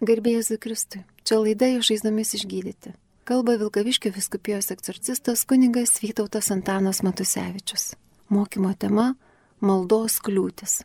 [0.00, 1.02] Garbėjai Zukristui.
[1.28, 2.94] Čia laida jo žaizdomis išgydyti.
[3.28, 7.98] Kalba Vilkaviškio viskupijos eksorcistas kuningas Vytautas Antanas Matusevičius.
[8.32, 9.14] Mokymo tema-
[9.68, 10.78] maldos kliūtis.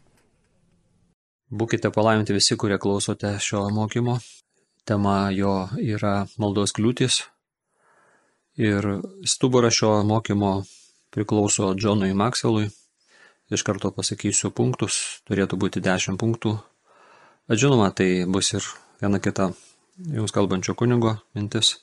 [1.49, 4.19] Būkite palaiminti visi, kurie klausote šio mokymo.
[4.85, 7.23] Tema jo yra maldos kliūtis.
[8.57, 10.65] Ir stuburas šio mokymo
[11.09, 12.69] priklauso Džonui Makselui.
[13.49, 16.59] Iš karto pasakysiu punktus, turėtų būti 10 punktų.
[17.47, 19.51] Bet žinoma, tai bus ir viena kita
[19.97, 21.75] jums kalbančio kunigo mintis,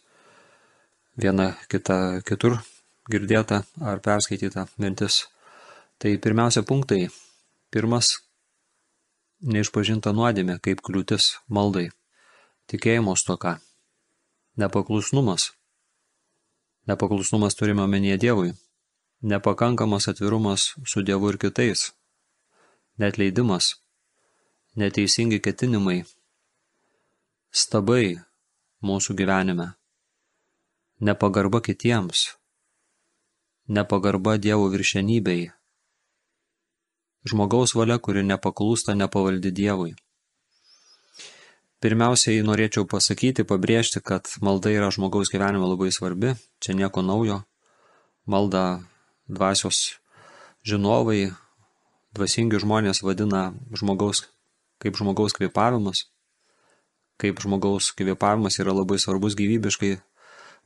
[1.17, 2.59] viena kita kitur
[3.11, 5.27] girdėta ar perskaityta mintis.
[5.99, 7.09] Tai pirmiausia punktai.
[7.71, 8.19] Pirmas-
[9.55, 11.91] neišpažinta nuodėmė kaip kliūtis maldai.
[12.69, 13.61] Tikėjimo stoka.
[14.57, 15.53] Nepaklusnumas.
[16.87, 18.53] Nepaklusnumas turime omenyje Dievui.
[19.23, 21.93] Nepakankamas atvirumas su Dievu ir kitais.
[22.99, 23.77] Netleidimas.
[24.77, 26.05] Neteisingi ketinimai
[27.53, 28.17] stabai
[28.81, 29.75] mūsų gyvenime,
[31.05, 32.31] nepagarba kitiems,
[33.69, 35.51] nepagarba Dievo viršenybei,
[37.29, 39.93] žmogaus valia, kuri nepaklūsta, nepavaldi Dievui.
[41.85, 47.43] Pirmiausiai norėčiau pasakyti, pabrėžti, kad malda yra žmogaus gyvenime labai svarbi, čia nieko naujo.
[48.25, 48.81] Malda
[49.29, 49.99] dvasios
[50.65, 51.35] žinovai,
[52.17, 54.25] dvasingi žmonės vadina žmogaus
[54.83, 56.07] kaip žmogaus kvėpavimas
[57.23, 59.93] kaip žmogaus kvėpavimas yra labai svarbus gyvybiškai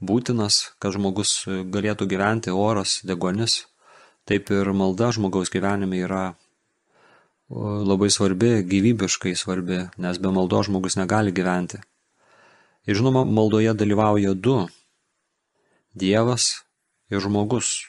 [0.01, 3.67] būtinas, kad žmogus galėtų gyventi oras, degonis,
[4.29, 6.25] taip ir malda žmogaus gyvenime yra
[7.51, 11.79] labai svarbi, gyvybiškai svarbi, nes be maldo žmogus negali gyventi.
[12.87, 14.67] Ir žinoma, maldoje dalyvauja du-
[16.01, 16.63] Dievas
[17.11, 17.87] ir žmogus.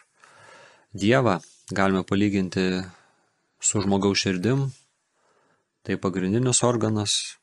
[0.94, 2.84] Dievą galime palyginti
[3.60, 4.72] su žmogaus širdim,
[5.84, 7.38] tai pagrindinis organas,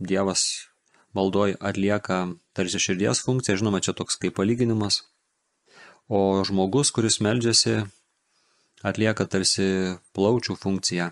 [0.00, 0.66] Dievas
[1.12, 5.02] maldoj atlieka tarsi širdies funkciją, žinoma, čia toks kaip palyginimas,
[6.08, 7.82] o žmogus, kuris meldžiasi,
[8.86, 11.10] atlieka tarsi plaučių funkciją.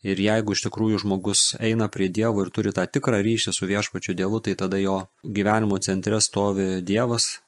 [0.00, 4.14] Ir jeigu iš tikrųjų žmogus eina prie Dievo ir turi tą tikrą ryšį su viešpačiu
[4.16, 7.40] Dievu, tai tada jo gyvenimo centre stovi Dievas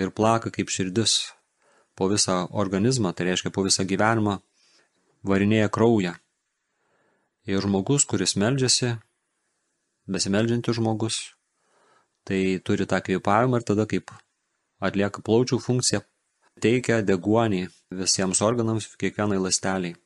[0.00, 1.34] ir plaka kaip širdis
[1.96, 4.38] po visą organizmą, tai reiškia po visą gyvenimą,
[5.28, 6.14] varinėja kraują.
[7.44, 8.94] Ir žmogus, kuris meldžiasi,
[10.10, 11.18] besimeldžiantis žmogus,
[12.26, 14.12] tai turi tą kvėpavimą ir tada kaip
[14.82, 16.02] atlieka plaučių funkciją,
[16.62, 19.96] teikia deguonį visiems organams, kiekvienai lasteliai.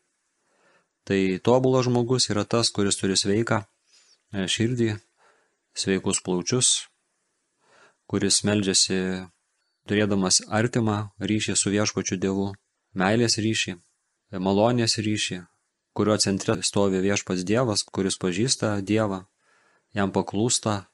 [1.06, 4.90] Tai tobulas žmogus yra tas, kuris turi sveiką e, širdį,
[5.76, 6.88] sveikus plaučius,
[8.10, 8.98] kuris meldžiasi
[9.86, 12.48] turėdamas artimą ryšį su viešpačiu Dievu,
[12.98, 13.76] meilės ryšį,
[14.42, 15.44] malonės ryšį,
[15.96, 19.22] kurio centre stovi viešpats Dievas, kuris pažįsta Dievą,
[19.94, 20.86] jam paklūsta,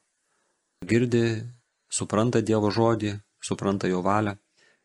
[0.85, 1.43] girdi,
[1.89, 4.35] supranta Dievo žodį, supranta jo valią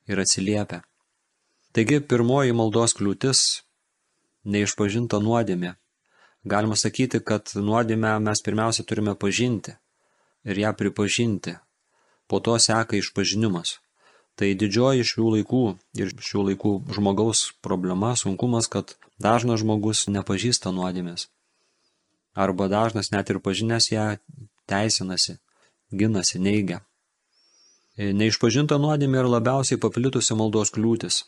[0.08, 0.82] ir atsiliepia.
[1.72, 3.62] Taigi pirmoji maldos kliūtis-
[4.52, 5.76] neišpažinta nuodėmė.
[6.44, 9.76] Galima sakyti, kad nuodėmę mes pirmiausia turime pažinti
[10.44, 11.58] ir ją pripažinti.
[12.28, 13.78] Po to seka išpažinimas.
[14.36, 15.64] Tai didžioji šių laikų
[15.98, 21.26] ir šių laikų žmogaus problema, sunkumas, kad dažnas žmogus nepažįsta nuodėmės
[22.44, 24.04] arba dažnas net ir pažinęs ją
[24.71, 25.38] teisinasi,
[25.91, 26.82] ginasi, neigia.
[27.99, 31.25] E, neišpažinta nuodėmė yra labiausiai paplitusi maldos kliūtis.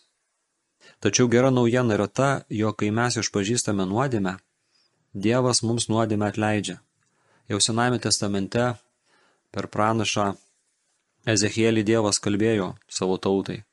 [1.02, 2.30] Tačiau gera naujiena yra ta,
[2.62, 4.36] jog kai mes išpažįstame nuodėmę,
[5.10, 6.76] Dievas mums nuodėmę atleidžia.
[7.50, 8.62] Jau Sename testamente
[9.50, 10.36] per pranašą
[11.26, 13.64] Ezechielį Dievas kalbėjo savo tautai.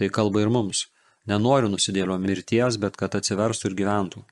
[0.00, 0.86] Tai kalba ir mums.
[1.28, 4.24] Nenoriu nusidėlio mirties, bet kad atsiverstų ir gyventų.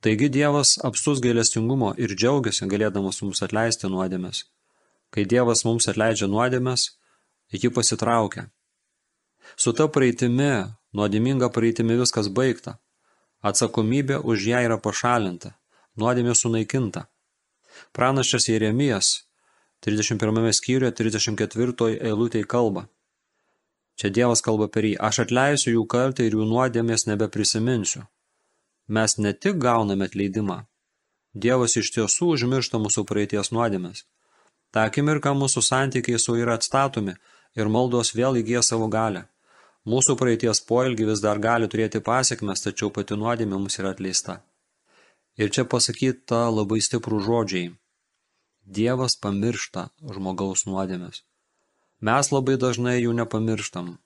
[0.00, 4.38] Taigi Dievas apstus gailestingumo ir džiaugiasi galėdamas mums atleisti nuodėmes.
[5.12, 6.84] Kai Dievas mums atleidžia nuodėmes,
[7.52, 8.46] ji pasitraukia.
[9.60, 10.52] Su ta praeitimi,
[10.96, 12.78] nuodėminga praeitimi viskas baigta.
[13.44, 15.50] Atsakomybė už ją yra pašalinta,
[16.00, 17.02] nuodėmė sunaikinta.
[17.92, 19.10] Pranašas Jeremijas
[19.84, 22.86] 31 skyriuje 34 eilutėje kalba.
[24.00, 28.06] Čia Dievas kalba per jį, aš atleisiu jų kaltę ir jų nuodėmės nebeprisiminsiu
[28.96, 30.58] mes ne tik gauname atleidimą,
[31.34, 34.02] Dievas iš tiesų užmiršta mūsų praeities nuodėmes.
[34.74, 37.14] Ta akimirka mūsų santykiai su yra atstatomi
[37.54, 39.28] ir maldos vėl įgyja savo galę.
[39.86, 44.42] Mūsų praeities poelgi vis dar gali turėti pasiekmes, tačiau pati nuodėmė mums yra atleista.
[45.38, 47.70] Ir čia pasakyta labai stiprų žodžiai.
[48.66, 51.22] Dievas pamiršta žmogaus nuodėmes.
[52.00, 53.96] Mes labai dažnai jų nepamirštam.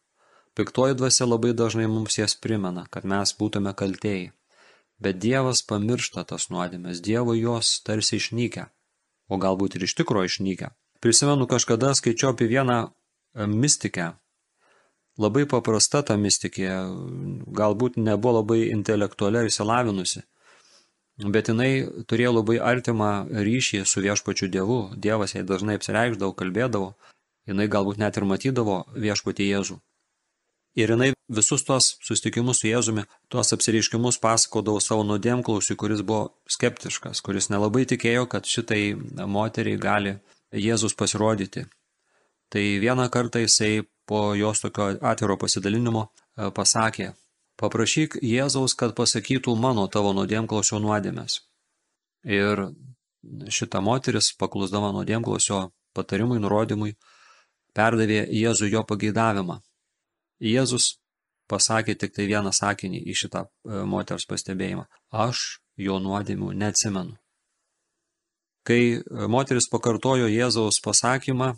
[0.54, 4.30] Piktoji dvasia labai dažnai mums jas primena, kad mes būtume kaltėjai.
[5.02, 8.70] Bet Dievas pamiršta tas nuodėmes, Dievo jos tarsi išnykę.
[9.28, 10.68] o galbūt ir iš tikro išnykę.
[11.00, 14.12] Prisimenu, kažkada skaičiau apie vieną e, mistikę.
[15.20, 16.68] Labai paprasta ta mistikė,
[17.54, 20.24] galbūt nebuvo labai intelektualiai išsilavinusi,
[21.36, 24.80] bet jinai turėjo labai artimą ryšį su viešpačiu Dievu.
[24.98, 26.94] Dievas jai dažnai apsireikždavo, kalbėdavo,
[27.46, 29.78] jinai galbūt net ir matydavo viešpatį Jėzų.
[30.74, 37.20] Ir jinai visus tuos susitikimus su Jėzumi, tuos apsireiškimus pasakodavo savo nuodėmklausiui, kuris buvo skeptiškas,
[37.22, 38.96] kuris nelabai tikėjo, kad šitai
[39.30, 40.16] moteriai gali
[40.50, 41.62] Jėzus pasirodyti.
[42.50, 47.12] Tai vieną kartą jisai po jos tokio atviro pasidalinimo e, pasakė,
[47.58, 51.38] paprašyk Jėzaus, kad pasakytų mano tavo nuodėmklausio nuodėmės.
[52.26, 52.64] Ir
[53.46, 56.96] šita moteris, paklusdama nuodėmklausio patarimui, nurodymui,
[57.78, 59.60] perdavė Jėzų jo pageidavimą
[60.42, 60.94] Jėzus
[61.50, 64.86] pasakė tik tai vieną sakinį į šitą e, moters pastebėjimą.
[65.12, 67.18] Aš jo nuodėmių neatsimenu.
[68.64, 71.52] Kai e, moteris pakartojo Jėzaus pasakymą,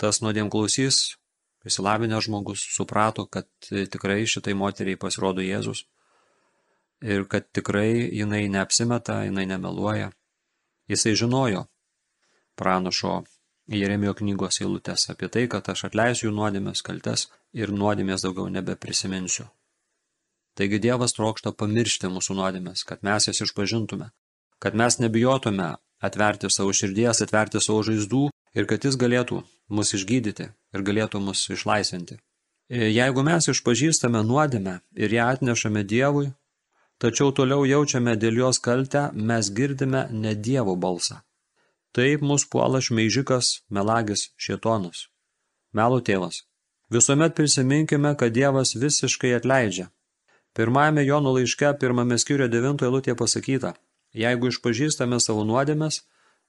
[0.00, 1.16] tas nuodėmklausys,
[1.66, 5.86] įsilavinęs žmogus, suprato, kad e, tikrai šitai moteriai pasirodo Jėzus
[7.00, 10.10] ir kad tikrai jinai neapsimeta, jinai nemeluoja.
[10.90, 11.64] Jisai žinojo
[12.60, 13.22] pranašo
[13.70, 19.46] Jeremijo knygos eilutės apie tai, kad aš atleisiu jų nuodėmės kaltes ir nuodėmės daugiau nebeprisiminsiu.
[20.58, 24.10] Taigi Dievas trokšta pamiršti mūsų nuodėmės, kad mes jas išpažintume,
[24.58, 28.24] kad mes nebijotume atverti savo širdies, atverti savo žaizdų
[28.58, 32.18] ir kad jis galėtų mus išgydyti ir galėtų mus išlaisvinti.
[32.70, 36.28] Jeigu mes išpažįstame nuodėmę ir ją atnešame Dievui,
[37.02, 41.22] tačiau toliau jaučiame dėl jos kaltę, mes girdime ne Dievo balsą.
[41.92, 45.08] Taip mus puola šmeižikas, melagis, šietonas.
[45.74, 46.44] Melo tėvas.
[46.90, 49.90] Visuomet prisiminkime, kad Dievas visiškai atleidžia.
[50.54, 53.76] Pirmajame Jono laiške, pirmame skyrio devintoje lūtė pasakyta,
[54.14, 56.00] jeigu išpažįstame savo nuodėmes,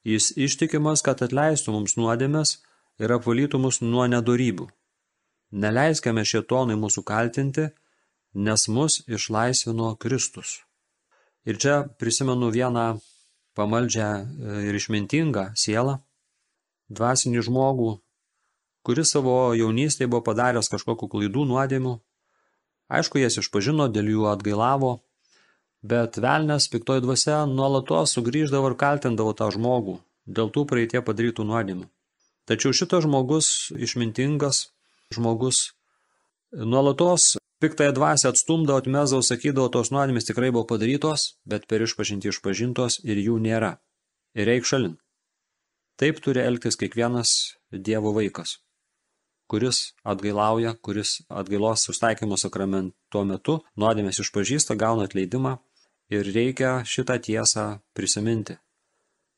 [0.06, 2.56] jis ištikimas, kad atleistų mums nuodėmes
[3.02, 4.66] ir apvalytų mus nuo nedorybių.
[5.52, 7.70] Neleiskime šietonai mūsų kaltinti,
[8.34, 10.62] nes mus išlaisvino Kristus.
[11.46, 13.02] Ir čia prisimenu vieną
[13.58, 16.00] pamaldžią e, ir išmintingą sielą,
[16.92, 17.92] dvasinį žmogų,
[18.88, 21.96] kuris savo jaunystėje buvo padaręs kažkokiu klaidų nuodėmių.
[22.92, 24.98] Aišku, jas išpažino, dėl jų atgailavo,
[25.82, 31.88] bet velnės piktoji dvasia nuolatos sugrįždavo ir kaltindavo tą žmogų dėl tų praeitie padarytų nuodėmių.
[32.50, 34.66] Tačiau šitas žmogus, išmintingas
[35.14, 35.72] žmogus,
[36.52, 42.96] nuolatos Piktąją dvasę atstumdavo, atmesdavo, sakydavo, tos nuodėmės tikrai buvo padarytos, bet per išpažinti išpažintos
[43.06, 43.76] ir jų nėra.
[44.34, 44.96] Ir reik šalin.
[46.02, 47.34] Taip turi elgtis kiekvienas
[47.70, 48.56] Dievo vaikas,
[49.46, 55.60] kuris atgailauja, kuris atgailos sustaikymo sakramento metu nuodėmės išpažįsta, gauna atleidimą
[56.10, 58.58] ir reikia šitą tiesą prisiminti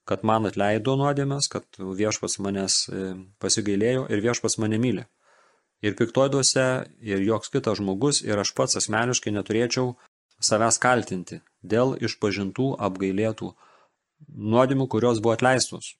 [0.08, 3.04] kad man atleido nuodėmės, kad viešpas manęs e,
[3.40, 5.06] pasigailėjo ir viešpas mane myli
[5.84, 9.94] ir piktoj dvasia, ir joks kitas žmogus, ir aš pats asmeniškai neturėčiau
[10.44, 13.52] savęs kaltinti dėl išpažintų apgailėtų
[14.54, 15.94] nuodėmų, kurios buvo atleistos.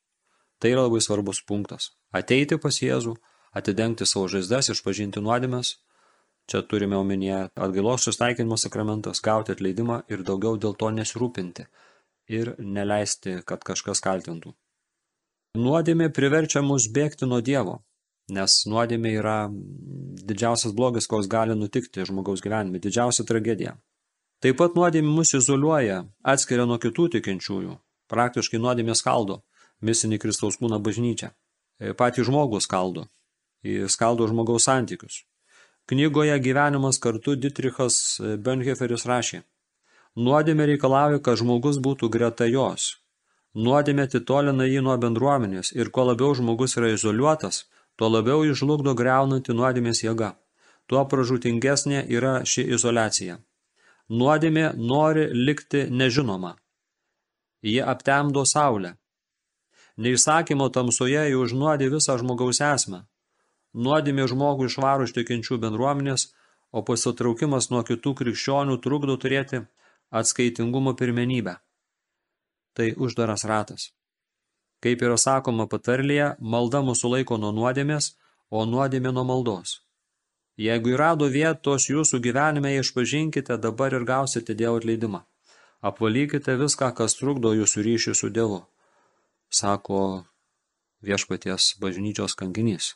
[0.60, 1.92] Tai yra labai svarbus punktas.
[2.16, 3.18] Ateiti pas Jėzų,
[3.52, 5.78] atidengti savo žaizdas, išpažinti nuodėmes.
[6.48, 11.68] Čia turime omenyje atgailos sustaikinimo sakramentas, gauti atleidimą ir daugiau dėl to nesirūpinti
[12.32, 14.54] ir neleisti, kad kažkas kaltintų.
[15.60, 17.78] Nuodėmė priverčia mus bėgti nuo Dievo,
[18.32, 23.76] nes nuodėmė yra didžiausias blogis, koks gali nutikti žmogaus gyvenime, didžiausia tragedija.
[24.44, 27.78] Taip pat nuodėmė mus izoliuoja, atskiria nuo kitų tikinčiųjų,
[28.12, 29.42] praktiškai nuodėmė skaldo
[29.84, 31.32] misinį Kristaus kūną bažnyčią.
[31.80, 33.08] E, patį žmogų skaldo,
[33.92, 35.24] skaldo žmogaus santykius.
[35.92, 37.96] Knygoje gyvenimas kartu Dietrichas
[38.40, 39.42] Benheferis rašė,
[40.16, 42.94] nuodėmė reikalauja, kad žmogus būtų greta jos.
[43.54, 47.66] Nuodėmė atitolina jį nuo bendruomenės ir kuo labiau žmogus yra izoliuotas,
[47.96, 50.34] tuo labiau išžlugdo greunanti nuodėmės jėga.
[50.88, 53.38] Tuo pražūtingesnė yra ši izolacija.
[54.10, 56.56] Nuodėmė nori likti nežinoma.
[57.64, 58.98] Ji aptemdo saulę.
[59.98, 63.04] Neįsakymo tamsoje jau užnuodė visą žmogaus esmę.
[63.74, 66.34] Nuodėmė žmogų išvaro iš tikinčių bendruomenės,
[66.74, 69.64] o pasitraukimas nuo kitų krikščionių trukdo turėti
[70.12, 71.56] atskaitingumo pirmenybę.
[72.74, 73.92] Tai uždaras ratas.
[74.84, 78.10] Kaip yra sakoma patarlėje, malda mūsų laiko nuo nuodėmės,
[78.52, 79.78] o nuodėmė nuo maldos.
[80.60, 85.24] Jeigu įrado vietos jūsų gyvenime, išpažinkite dabar ir gausite Dievo atleidimą.
[85.82, 88.60] Apvalykite viską, kas trukdo jūsų ryšį su Dievu,
[89.50, 90.02] sako
[91.04, 92.94] viešpaties bažnyčios kankinys,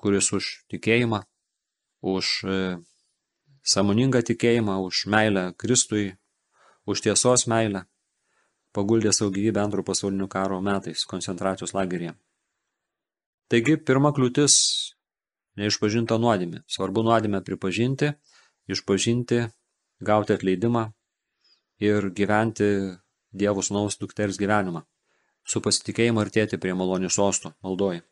[0.00, 1.20] kuris už tikėjimą,
[2.02, 2.56] už e,
[3.62, 6.16] samoningą tikėjimą, už meilę Kristui,
[6.86, 7.84] už tiesos meilę
[8.76, 12.14] paguldė savo gyvybę antro pasaulinio karo metais koncentracijos lageryje.
[13.48, 14.54] Taigi, pirma kliūtis-
[15.58, 16.62] neišpažinta nuodėmė.
[16.68, 18.12] Svarbu nuodėmę pripažinti,
[18.68, 19.50] išpažinti,
[20.00, 20.92] gauti atleidimą
[21.80, 22.98] ir gyventi
[23.32, 24.82] Dievo sūnaus dukters gyvenimą.
[25.44, 28.02] Su pasitikėjimu artėti prie malonių sostų, maldoji.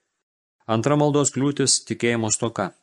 [0.66, 2.74] Antra maldos kliūtis- tikėjimo stoka.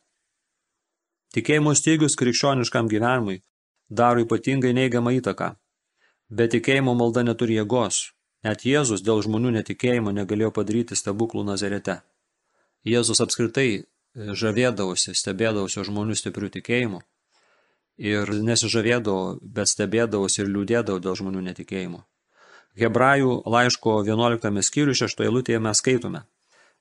[1.34, 3.42] Tikėjimo stygius krikščioniškam gyvenimui
[3.90, 5.56] daro ypatingai neigiamą įtaką.
[6.34, 7.98] Be tikėjimo malda neturi jėgos.
[8.48, 12.00] Net Jėzus dėl žmonių netikėjimo negalėjo padaryti stebuklų Nazarete.
[12.90, 13.84] Jėzus apskritai e,
[14.42, 17.04] žavėdavosi, stebėdavosi žmonių stiprių tikėjimų
[18.14, 22.02] ir nesižavėdavo, bet stebėdavosi ir liūdėdavo dėl žmonių netikėjimo.
[22.82, 26.26] Hebrajų laiško 11 skyrių 6 eilutėje mes skaitome.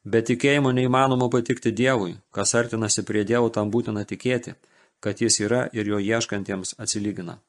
[0.02, 4.56] Be tikėjimo neįmanoma patikti Dievui, kas artinasi prie Dievo tam būtina tikėti,
[5.04, 7.42] kad jis yra ir jo ieškantiems atsilygina.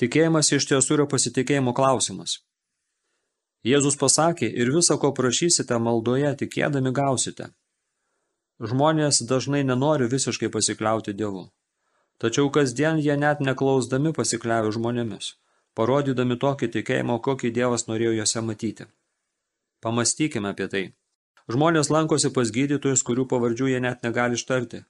[0.00, 2.38] Tikėjimas iš tiesų yra pasitikėjimo klausimas.
[3.68, 7.50] Jėzus pasakė, ir visą, ko prašysite maldoje, tikėdami gausite.
[8.60, 11.50] Žmonės dažnai nenori visiškai pasikliauti Dievu.
[12.20, 15.34] Tačiau kasdien jie net neklausdami pasikliauja žmonėmis,
[15.76, 18.88] parodydami tokį tikėjimą, kokį Dievas norėjo juose matyti.
[19.84, 20.84] Pamastykime apie tai.
[21.52, 24.84] Žmonės lankosi pas gydytojus, kurių pavardžių jie net negali ištarti.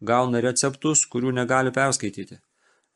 [0.00, 2.40] Gauna receptus, kurių negali perskaityti.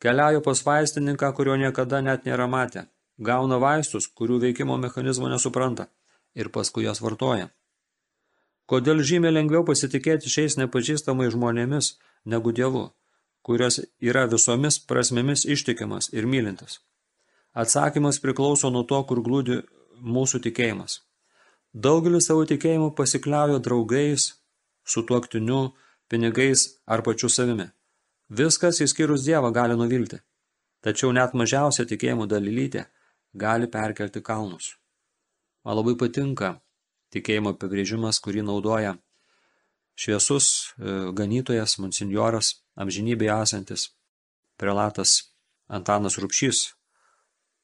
[0.02, 2.86] Keliauja pas vaistininką, kurio niekada net nėra matę.
[3.18, 5.88] Gauna vaistus, kurių veikimo mechanizmo nesupranta.
[6.36, 7.48] Ir paskui jas vartoja.
[8.66, 11.94] Kodėl žymiai lengviau pasitikėti šiais nepažįstamai žmonėmis
[12.26, 12.90] negu Dievu,
[13.46, 16.80] kurios yra visomis prasmėmis ištikimas ir mylintis?
[17.54, 19.62] Atsakymas priklauso nuo to, kur glūdi
[20.02, 20.98] mūsų tikėjimas.
[21.72, 24.34] Daugelis savo tikėjimų pasikliauja draugais,
[24.84, 25.70] sutuoktiniu,
[26.10, 27.70] pinigais ar pačiu savimi.
[28.26, 30.18] Viskas įskyrus Dievą gali nuvilti,
[30.82, 32.86] tačiau net mažiausia tikėjimų dalylytė
[33.38, 34.74] gali perkelti kalnus.
[35.62, 36.56] Man labai patinka
[37.14, 38.96] tikėjimo apibrėžimas, kurį naudoja
[39.94, 43.88] šviesus e, ganytojas, monsinjoras, amžinybėje esantis
[44.58, 45.32] prelatas
[45.68, 46.72] Antanas Rupšys.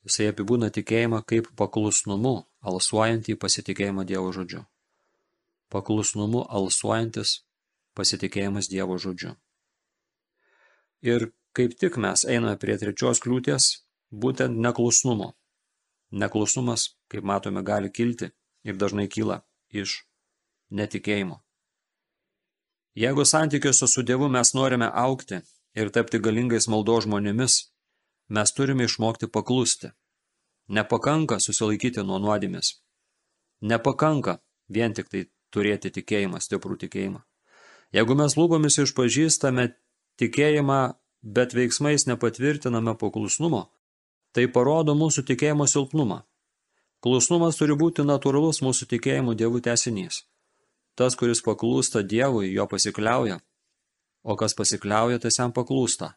[0.06, 4.64] Jisai apibūna tikėjimą kaip paklusnumu, alsuojantį pasitikėjimą Dievo žodžiu.
[5.70, 7.40] Paklusnumu alsuojantis
[7.98, 9.36] pasitikėjimas Dievo žodžiu.
[11.02, 13.68] Ir kaip tik mes einame prie trečios kliūties,
[14.12, 15.32] būtent neklusnumo.
[16.12, 18.30] Neklusnumas, kaip matome, gali kilti
[18.64, 19.42] ir dažnai kyla
[19.72, 20.02] iš
[20.70, 21.40] netikėjimo.
[22.94, 25.40] Jeigu santykiuose su Dievu mes norime aukti
[25.74, 27.54] ir tapti galingais maldo žmonėmis,
[28.28, 29.92] mes turime išmokti paklusti.
[30.68, 32.76] Nepakanka susilaikyti nuo nuodėmės.
[33.62, 37.22] Nepakanka vien tik tai turėti tikėjimą, stiprų tikėjimą.
[37.92, 39.66] Jeigu mes lūpomis išpažįstame
[40.22, 40.80] tikėjimą,
[41.22, 43.66] bet veiksmais nepatvirtiname paklusnumo,
[44.32, 46.22] tai parodo mūsų tikėjimo silpnumą.
[47.02, 50.22] Klusnumas turi būti natūralus mūsų tikėjimo dievų tesinys.
[50.94, 53.40] Tas, kuris paklūsta dievui, jo pasikliauja,
[54.22, 56.12] o kas pasikliauja, tas jam paklūsta.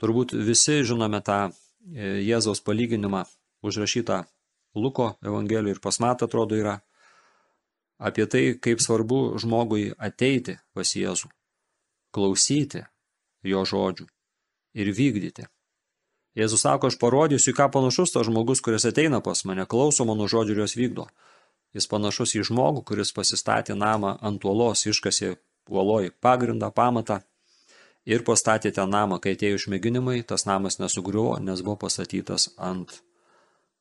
[0.00, 3.26] Turbūt visi žinome tą e, Jėzaus palyginimą
[3.66, 4.22] užrašytą
[4.74, 6.78] Luko Evangelijoje ir pasmat atrodo yra
[8.00, 11.28] apie tai, kaip svarbu žmogui ateiti pas Jėzų,
[12.14, 12.86] klausyti,
[13.46, 14.06] jo žodžių
[14.74, 15.46] ir vykdyti.
[16.38, 20.54] Jėzus sako, aš parodysiu, ką panašus tas žmogus, kuris ateina pas mane, klauso mano žodžių
[20.54, 21.06] ir juos vykdo.
[21.74, 25.36] Jis panašus į žmogų, kuris pasistatė namą ant uolos, iškasė
[25.70, 27.20] uoloj pagrindą, pamatą
[28.06, 29.20] ir pastatė ten namą.
[29.22, 33.00] Kai atėjo išmėginimai, tas namas nesugriuvo, nes buvo pastatytas ant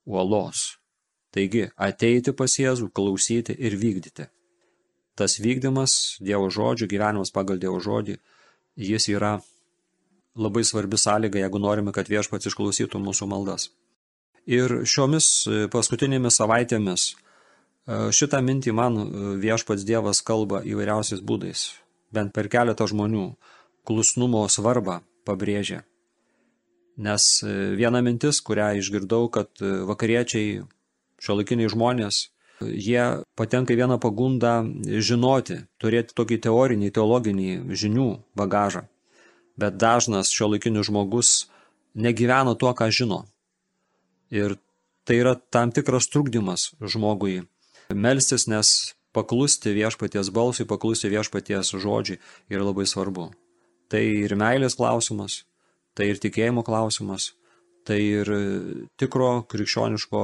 [0.06, 0.80] uolos.
[1.34, 4.26] Taigi, ateiti pas Jėzų, klausyti ir vykdyti.
[5.14, 8.18] Tas vykdymas Dievo žodžių, gyvenimas pagal Dievo žodį,
[8.80, 9.38] jis yra
[10.36, 13.70] labai svarbi sąlyga, jeigu norime, kad viešpats išklausytų mūsų maldas.
[14.50, 19.06] Ir šiomis e, paskutinėmis savaitėmis e, šitą mintį man e,
[19.42, 21.68] viešpats Dievas kalba įvairiausiais būdais,
[22.14, 23.34] bent per keletą žmonių
[23.86, 25.84] klusnumo svarbą pabrėžia.
[27.00, 27.26] Nes
[27.80, 30.66] viena mintis, kurią išgirdau, kad vakariečiai,
[31.24, 32.18] šiuolaikiniai žmonės,
[32.60, 33.06] jie
[33.40, 38.84] patenka į vieną pagundą žinoti, turėti tokį teorinį, teologinį žinių bagažą
[39.60, 41.34] bet dažnas šio laikinis žmogus
[41.94, 43.26] negyvena tuo, ką žino.
[44.32, 44.56] Ir
[45.06, 47.42] tai yra tam tikras trukdymas žmogui
[47.94, 53.32] melstis, nes paklusti viešpaties balsui, paklusti viešpaties žodžiui yra labai svarbu.
[53.90, 55.44] Tai ir meilės klausimas,
[55.98, 57.32] tai ir tikėjimo klausimas,
[57.90, 58.30] tai ir
[59.02, 60.24] tikro krikščioniško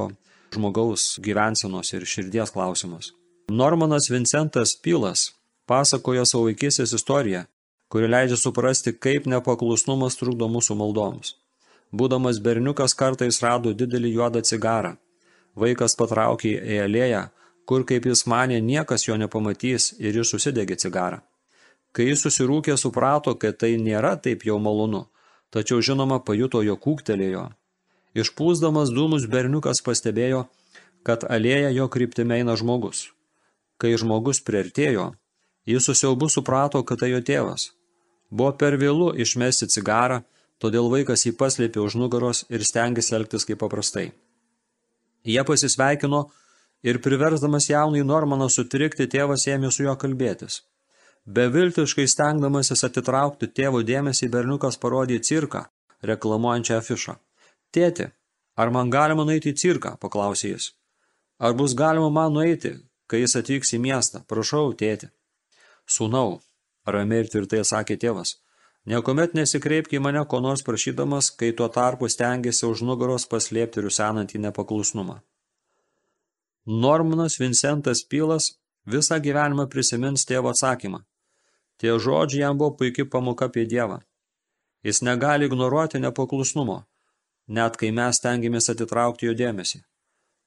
[0.54, 3.12] žmogaus gyvensenos ir širdies klausimas.
[3.50, 5.32] Normanas Vincentas Pilas
[5.70, 7.46] pasakojo savo vaikystės istoriją,
[7.90, 11.36] kuri leidžia suprasti, kaip nepaklusnumas trukdo mūsų maldoms.
[11.96, 14.96] Būdamas berniukas kartais rado didelį juodą cigarą.
[15.56, 17.22] Vaikas patraukė į alėją,
[17.70, 21.22] kur, kaip jis manė, niekas jo nepamatys ir jis susidegė cigarą.
[21.96, 25.06] Kai jis susirūkė, suprato, kad tai nėra taip jau malonu,
[25.56, 27.46] tačiau žinoma pajuto jo kūktelėjo.
[28.16, 30.46] Išpūsdamas dūmus berniukas pastebėjo,
[31.08, 33.12] kad alėja jo kryptime eina žmogus.
[33.80, 35.14] Kai žmogus priartėjo,
[35.66, 37.72] jis susiaubu suprato, kad tai jo tėvas.
[38.30, 40.22] Buvo per vėlų išmesti cigarą,
[40.62, 44.12] todėl vaikas jį paslėpė už nugaros ir stengiasi elgtis kaip paprastai.
[45.26, 46.26] Jie pasisveikino
[46.86, 50.62] ir priversdamas jaunai Normaną sutrikti, tėvas ėmė su juo kalbėtis.
[51.26, 55.64] Beviltiškai stengdamasis atitraukti tėvo dėmesį, berniukas parodė cirką,
[56.06, 57.16] reklamuojančią afišą.
[57.74, 58.12] Tėti,
[58.56, 60.70] ar man galima nueiti į cirką, paklausė jis.
[61.42, 62.76] Ar bus galima man nueiti,
[63.10, 64.22] kai jis atvyks į miestą?
[64.30, 65.10] Prašau, tėti.
[65.90, 66.40] Sūnau,
[66.86, 68.36] ramiai ir tvirtai sakė tėvas,
[68.86, 74.42] Niekuomet nesikreipk į mane ko nors prašydamas, kai tuo tarpu stengiasi už nugaros paslėpti rusenantį
[74.44, 75.16] nepaklusnumą.
[76.84, 78.52] Normanas Vincentas Pilas
[78.86, 81.02] visą gyvenimą prisimins tėvo atsakymą.
[81.82, 83.98] Tie žodžiai jam buvo puikiai pamoka apie Dievą.
[84.86, 86.78] Jis negali ignoruoti nepaklusnumo,
[87.58, 89.82] net kai mes stengiamės atitraukti jo dėmesį.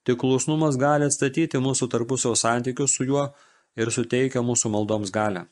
[0.06, 3.26] Tik klusnumas gali atstatyti mūsų tarpusio santykius su juo
[3.76, 5.46] ir suteikia mūsų maldoms galę.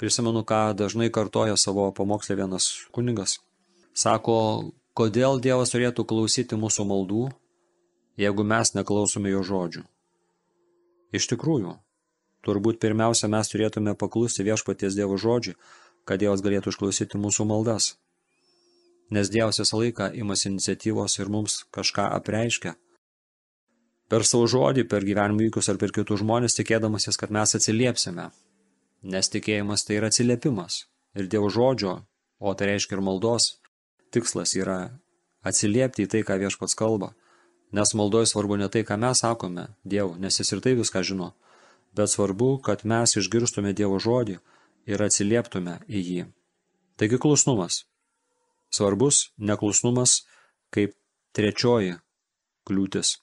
[0.00, 3.38] Prisimenu, ką dažnai kartoja savo pamokslė vienas kunigas.
[3.92, 7.24] Sako, kodėl Dievas turėtų klausyti mūsų maldų,
[8.20, 9.84] jeigu mes neklausome jo žodžių.
[11.12, 11.74] Iš tikrųjų,
[12.46, 15.56] turbūt pirmiausia mes turėtume paklusti viešpaties Dievo žodžiui,
[16.08, 17.96] kad Dievas galėtų išklausyti mūsų maldas.
[19.10, 22.76] Nes Dievas visą laiką imasi iniciatyvos ir mums kažką apreiškia.
[24.10, 28.30] Per savo žodį, per gyvenimo įvykius ar per kitus žmonės, tikėdamasis, kad mes atsiliepsime,
[29.06, 30.84] nes tikėjimas tai yra atsiliepimas.
[31.14, 32.00] Ir Dievo žodžio,
[32.42, 33.52] o tai reiškia ir maldos,
[34.10, 34.80] tikslas yra
[35.46, 37.12] atsiliepti į tai, ką viešpats kalba.
[37.70, 41.30] Nes maldoje svarbu ne tai, ką mes sakome Dievu, nes jis ir tai viską žino,
[41.94, 44.40] bet svarbu, kad mes išgirstume Dievo žodį
[44.90, 46.28] ir atsilieptume į jį.
[46.98, 47.84] Taigi klusnumas.
[48.74, 50.24] Svarbus neklusnumas
[50.74, 50.98] kaip
[51.34, 51.98] trečioji
[52.66, 53.18] kliūtis.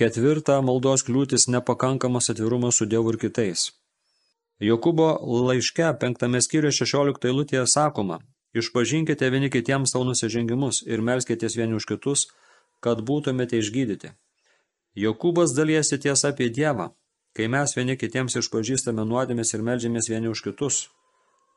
[0.00, 3.66] Ketvirta maldos kliūtis nepakankamas atvirumas su Dievu ir kitais.
[4.62, 5.08] Jokūbo
[5.48, 8.20] laiške penktame skyriuje 16 eilutėje sakoma,
[8.56, 12.28] išpažinkite vieni kitiems savo nusižengimus ir melskitės vieni už kitus,
[12.80, 14.14] kad būtumėte išgydyti.
[14.96, 16.88] Jokūbas dalyjasi tiesa apie Dievą,
[17.36, 20.86] kai mes vieni kitiems išpažįstame nuodėmės ir melžiamės vieni už kitus,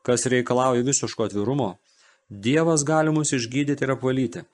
[0.04, 1.76] kas reikalauja visiško atvirumo,
[2.28, 4.44] Dievas gali mus išgydyti ir apvalyti.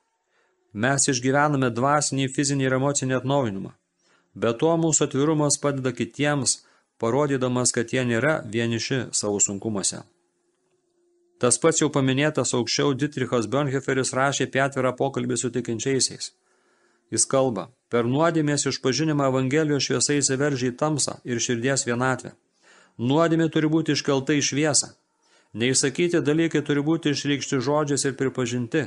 [0.72, 3.72] Mes išgyvename dvasinį, fizinį ir emocinį atnaujinimą.
[4.34, 6.58] Be to mūsų atvirumas padeda kitiems–
[7.02, 10.04] parodydamas, kad jie nėra vieniši savo sunkumuose.
[11.42, 16.30] Tas pats jau paminėtas aukščiau Dietrichas Bönheferis rašė apie atvirą pokalbį su tikinčiaisiais.
[17.12, 22.36] Jis kalba, per nuodėmės išpažinimą Evangelijos šviesa įsiveržia į tamsą ir širdies vienatvę.
[23.10, 24.92] Nuodėmė turi būti iškelta į šviesą.
[25.58, 28.86] Neįsakyti dalykai turi būti išreikšti žodžiais ir pripažinti.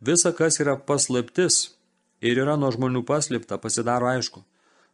[0.00, 1.76] Visa, kas yra paslaptis
[2.24, 4.40] ir yra nuo žmonių paslėpta, pasidaro aišku.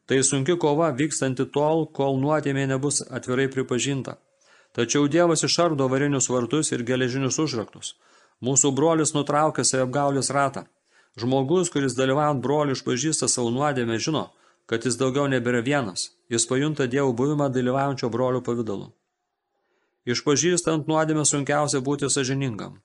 [0.07, 4.17] Tai sunki kova vykstanti tol, kol nuodėmė nebus atvirai pripažinta.
[4.75, 7.95] Tačiau Dievas išardo varinius vartus ir geležinius užraktus.
[8.43, 10.67] Mūsų brolis nutraukia savapgaulės ratą.
[11.17, 14.27] Žmogus, kuris dalyvaujant brolių išpažįsta savo nuodėmę, žino,
[14.69, 16.11] kad jis daugiau nebėra vienas.
[16.29, 18.91] Jis pajunta Dievo buvimą dalyvaujančio brolių pavydalu.
[20.07, 22.83] Išpažįstant nuodėmę sunkiausia būti sažiningam.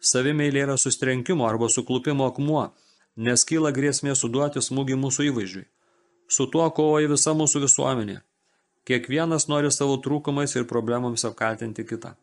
[0.00, 2.68] Savimeilė yra sustrenkimo arba suklupimo akmuo,
[3.16, 5.66] nes kyla grėsmė suduoti smūgį mūsų įvaizdžiui.
[6.30, 8.20] Su tuo kovoja visa mūsų visuomenė.
[8.88, 12.14] Kiekvienas nori savo trūkumais ir problemomis apkaltinti kitą.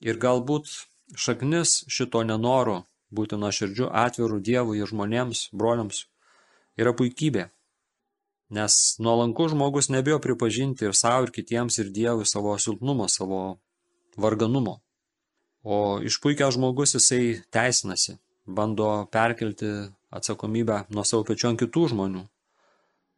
[0.00, 0.70] Ir galbūt
[1.14, 6.06] šaknis šito nenoro būti nuoširdžiu atviru Dievui ir žmonėms, broliams,
[6.80, 7.50] yra puikybė.
[8.56, 13.58] Nes nuolankus žmogus nebijo pripažinti ir savo, ir kitiems, ir Dievui savo silpnumo, savo
[14.16, 14.80] varganumo.
[15.66, 18.14] O išpuikę žmogus jisai teisinasi,
[18.46, 19.66] bando perkelti
[20.14, 22.22] atsakomybę nuo savo pečių ant kitų žmonių.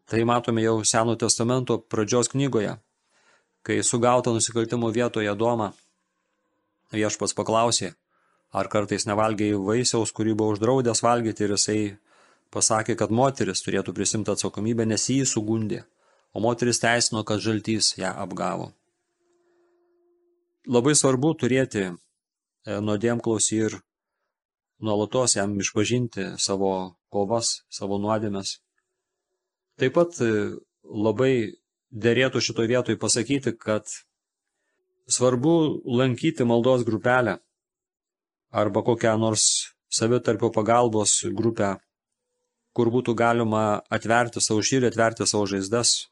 [0.08, 2.78] Tai matome jau Seno testamento pradžios knygoje,
[3.60, 5.74] kai sugauta nusikaltimo vietoje Doma,
[6.96, 7.92] viešpats paklausė,
[8.56, 11.82] ar kartais nevalgiai vaisiaus, kurį buvo uždraudęs valgyti ir jisai
[12.48, 15.84] pasakė, kad moteris turėtų prisimti atsakomybę, nes jį sugundė,
[16.32, 18.72] o moteris teisino, kad žaltys ją apgavo.
[20.68, 21.90] Labai svarbu turėti
[22.66, 23.76] nuodėmklausį ir
[24.82, 26.72] nuolatos jam išpažinti savo
[27.12, 28.58] kovas, savo nuodėmes
[29.78, 30.28] Taip pat e,
[30.82, 31.54] labai
[31.94, 33.86] dėrėtų šitoj vietoj pasakyti, kad
[35.06, 35.52] svarbu
[35.86, 37.36] lankyti maldos grupelę
[38.50, 39.44] arba kokią nors
[39.94, 41.76] savitarpio pagalbos grupę,
[42.74, 43.62] kur būtų galima
[43.94, 46.08] atverti savo širdį, atverti savo žaizdas.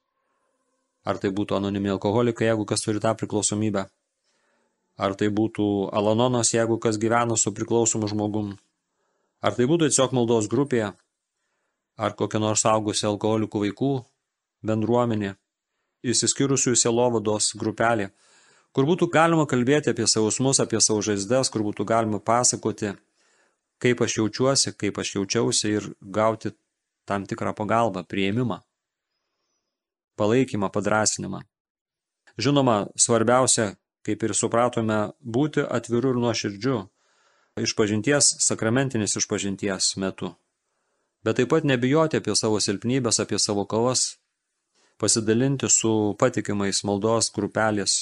[1.07, 3.87] Ar tai būtų anonimi alkoholikai, jeigu kas turi tą priklausomybę.
[4.97, 8.55] Ar tai būtų alanonas, jeigu kas gyvena su priklausomu žmogum.
[9.45, 10.95] Ar tai būtų tiesiog maldos grupėje,
[11.97, 13.91] ar kokia nors augusi alkoholikų vaikų
[14.67, 15.35] bendruomenė,
[16.07, 18.11] įsiskyrusių selovados grupelė,
[18.73, 22.95] kur būtų galima kalbėti apie sausmus, apie savo žaizdas, kur būtų galima pasakoti,
[23.83, 26.53] kaip aš jaučiuosi, kaip aš jaučiausi ir gauti
[27.07, 28.61] tam tikrą pagalbą, prieimimą,
[30.17, 31.43] palaikymą, padrasinimą.
[32.37, 33.75] Žinoma, svarbiausia,
[34.07, 36.81] kaip ir supratome, būti atviru ir nuoširdžiu
[37.67, 40.37] išpažinties, sakramentinis išpažinties metu
[41.27, 44.21] bet taip pat nebijoti apie savo silpnybės, apie savo kovas,
[45.03, 47.97] pasidalinti su patikimais maldos grupelės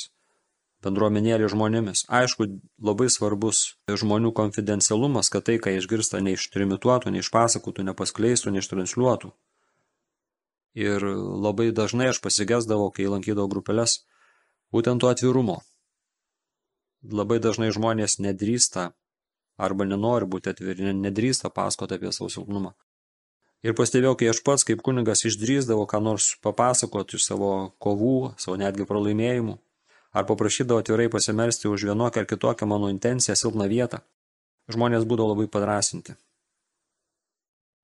[0.84, 2.04] bendruomenėlė žmonėmis.
[2.12, 2.44] Aišku,
[2.84, 9.32] labai svarbus žmonių konfidencialumas, kad tai, ką išgirsta, neištrimituotų, neišpasakotų, nepaskleistų, neištransliuotų.
[10.84, 11.08] Ir
[11.46, 14.02] labai dažnai aš pasigesdavau, kai lankydavau grupelės,
[14.74, 15.62] būtent to atvirumo.
[17.04, 18.92] Labai dažnai žmonės nedrįsta
[19.60, 22.72] arba nenori būti atviri, nedrįsta pasakoti apie savo silpnumą.
[23.64, 28.58] Ir pastebėjau, kai aš pats kaip kunigas išdrįsdavau ką nors papasakoti iš savo kovų, savo
[28.60, 29.54] netgi pralaimėjimų,
[30.12, 34.02] ar paprašydavau atvirai pasimelsti už vienokią ar kitokią mano intenciją silpną vietą,
[34.68, 36.16] žmonės būdavo labai padrasinti.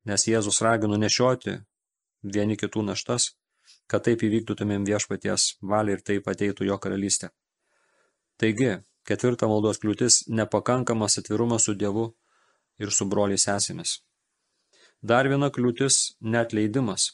[0.04, 1.58] Nes Jėzus ragino nešioti
[2.24, 3.32] vieni kitų naštas,
[3.88, 7.32] kad taip įvykdytumėm viešpaties valią ir taip ateitų jo karalystė.
[8.40, 12.10] Taigi, ketvirta maldos kliūtis– nepakankamas atvirumas su Dievu
[12.80, 14.00] ir su broliais sesėmis.
[15.02, 16.02] Dar viena kliūtis–
[16.34, 17.10] neatleidimas.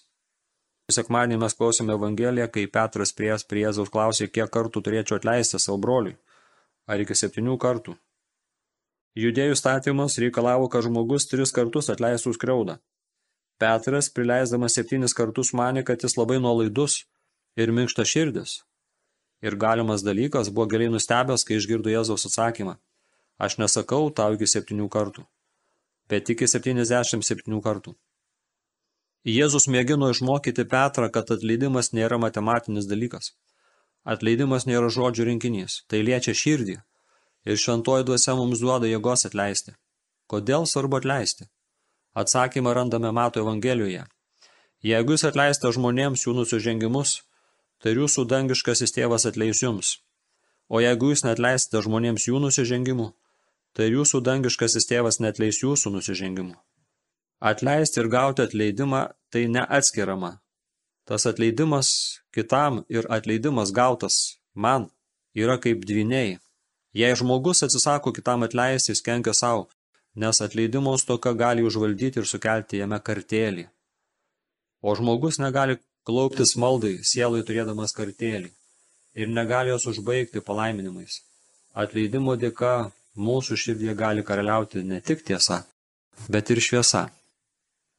[0.93, 5.81] Sekmadienį mes klausėme Evangeliją, kai Petras priejas prie Jėzaus klausė, kiek kartų turėčiau atleisti savo
[5.83, 6.15] broliui.
[6.87, 7.97] Ar iki septynių kartų?
[9.19, 12.77] Judėjų statymas reikalavo, kad žmogus tris kartus atleistų skriaudą.
[13.59, 17.01] Petras, prileisdamas septynis kartus, manė, kad jis labai nuolaidus
[17.57, 18.61] ir minkšta širdis.
[19.45, 22.79] Ir galimas dalykas buvo giliai nustebęs, kai išgirdo Jėzaus atsakymą.
[23.37, 25.27] Aš nesakau tau iki septynių kartų
[26.09, 27.95] bet iki 77 kartų.
[29.27, 33.33] Jėzus mėgino išmokyti Petrą, kad atleidimas nėra matematinis dalykas.
[34.07, 36.77] Atleidimas nėra žodžių rinkinys, tai liečia širdį.
[37.47, 39.75] Ir šventoji dvasia mums duoda jėgos atleisti.
[40.31, 41.49] Kodėl svarbu atleisti?
[42.15, 44.07] Atsakymą randame Mato Evangelijoje.
[44.87, 47.19] Jeigu jūs atleisite žmonėms jų nusižengimus,
[47.87, 49.89] tai jūsų dangiškasis tėvas atleis jums.
[50.67, 53.13] O jeigu jūs netleisite žmonėms jų nusižengimų,
[53.79, 56.57] tai jūsų dangiškasis tėvas netleis jūsų nusižengimų.
[57.39, 60.33] Atleisti ir gauti atleidimą tai neatskiriama.
[61.07, 61.93] Tas atleidimas
[62.35, 64.91] kitam ir atleidimas gautas man
[65.39, 66.41] yra kaip dviniai.
[66.91, 69.69] Jei žmogus atsisako kitam atleisti, jis kenkia savo,
[70.19, 73.69] nes atleidimo stoka gali užvaldyti ir sukelti jame kartėlį.
[74.83, 78.53] O žmogus negali klauptis maldai, sielai turėdamas kartėlį
[79.17, 81.23] ir negali jos užbaigti palaiminimais.
[81.75, 85.65] Atleidimo dėka mūsų širdie gali karaliauti ne tik tiesa,
[86.29, 87.09] bet ir šviesa.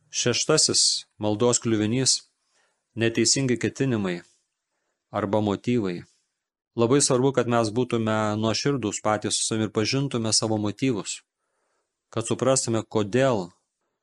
[0.09, 0.81] Šeštasis
[1.19, 2.21] maldos kliuvinys–
[2.97, 4.21] neteisingi ketinimai
[5.11, 6.03] arba motyvai.
[6.75, 11.21] Labai svarbu, kad mes būtume nuoširdus patys su savimi ir pažintume savo motyvus,
[12.13, 13.49] kad suprastume, kodėl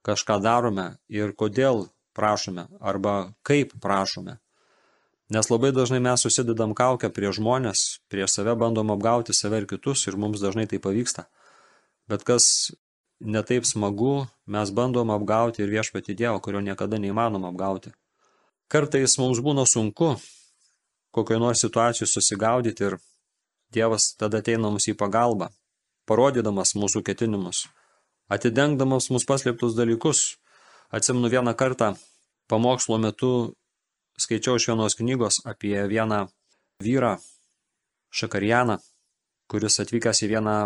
[0.07, 4.39] kažką darome ir kodėl prašome arba kaip prašome.
[5.35, 10.07] Nes labai dažnai mes susidedam kaukę prie žmonės, prie save bandom apgauti save ir kitus
[10.07, 11.27] ir mums dažnai tai pavyksta.
[12.09, 12.47] Bet kas
[13.21, 17.95] netaip smagu, mes bandom apgauti ir viešpati Dievą, kurio niekada neįmanom apgauti.
[18.69, 20.15] Kartais mums būna sunku
[21.15, 22.97] kokioje nors situacijoje susigaudyti ir
[23.75, 25.49] Dievas tada ateina mums į pagalbą,
[26.07, 27.65] parodydamas mūsų ketinimus,
[28.31, 30.37] atidengdamas mūsų paslėptus dalykus.
[30.95, 31.95] Atsimnu vieną kartą
[32.47, 33.31] pamokslo metu
[34.23, 36.27] skaičiau iš vienos knygos apie vieną
[36.87, 37.17] vyrą,
[38.15, 38.77] Šakarianą,
[39.51, 40.57] kuris atvykęs į vieną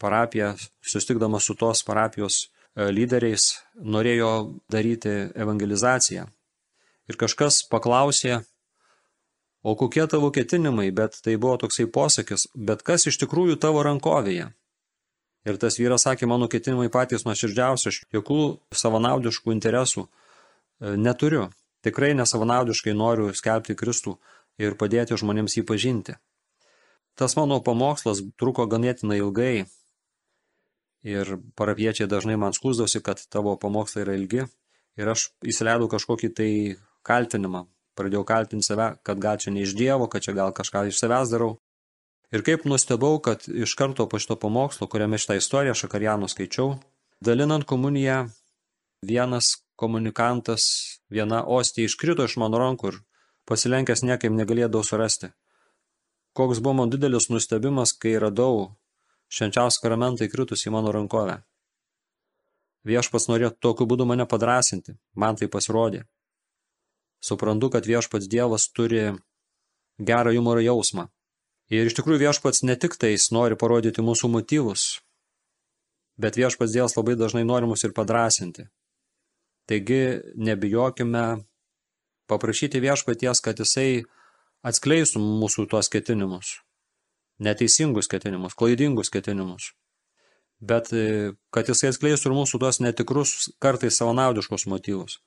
[0.00, 4.30] parapiją, sustikdamas su tos parapijos e, lyderiais, norėjo
[4.72, 6.24] daryti evangelizaciją.
[7.12, 8.38] Ir kažkas paklausė,
[9.60, 14.48] o kokie tavo ketinimai, bet tai buvo toksai posakis, bet kas iš tikrųjų tavo rankovėje?
[15.46, 18.40] Ir tas vyras sakė, mano ketinimai patys nuoširdžiausi, aš jokių
[18.74, 21.46] savanaudiškų interesų e, neturiu.
[21.86, 24.16] Tikrai nesavanaudiškai noriu skelbti Kristų
[24.58, 26.16] ir padėti žmonėms jį pažinti.
[27.16, 29.66] Tas mano pamokslas truko ganėtinai ilgai
[31.06, 34.42] ir parapiečiai dažnai man skūsdavosi, kad tavo pamokslai yra ilgi
[34.98, 36.50] ir aš įsileidau kažkokį tai
[37.06, 37.66] kaltinimą.
[37.96, 41.30] Pradėjau kaltinti save, kad gal čia ne iš Dievo, kad čia gal kažką iš savęs
[41.32, 41.54] darau.
[42.34, 46.74] Ir kaip nustebau, kad iš karto po šito pamokslo, kuriame šitą istoriją Šakarijanų skaičiau,
[47.20, 48.28] Dalinant komuniją,
[49.02, 50.62] vienas komunikantas,
[51.08, 52.98] viena ostija iškrito iš mano rankų ir
[53.48, 55.30] pasilenkęs niekaip negalėdavau surasti.
[56.36, 58.76] Koks buvo man didelis nustebimas, kai radau
[59.32, 61.38] švenčiausią sakramentą įkritus į mano rankovę.
[62.86, 66.04] Viešpats norėjo tokiu būdu mane padrasinti, man tai pasirodė.
[67.24, 69.08] Suprantu, kad viešpats Dievas turi
[69.98, 71.08] gerą humoro jausmą.
[71.72, 75.00] Ir iš tikrųjų viešpats ne tik tais nori parodyti mūsų motyvus,
[76.20, 78.68] bet viešpats Dievas labai dažnai nori mus ir padrasinti.
[79.66, 81.24] Taigi nebijokime
[82.30, 84.04] paprašyti viešpaties, kad jisai
[84.66, 86.60] atskleistų mūsų tuos ketinimus,
[87.42, 89.72] neteisingus ketinimus, klaidingus ketinimus
[90.60, 95.20] bet e, kad jisai atskleistų ir mūsų tuos netikrus, kartais savanaudiškus motyvus.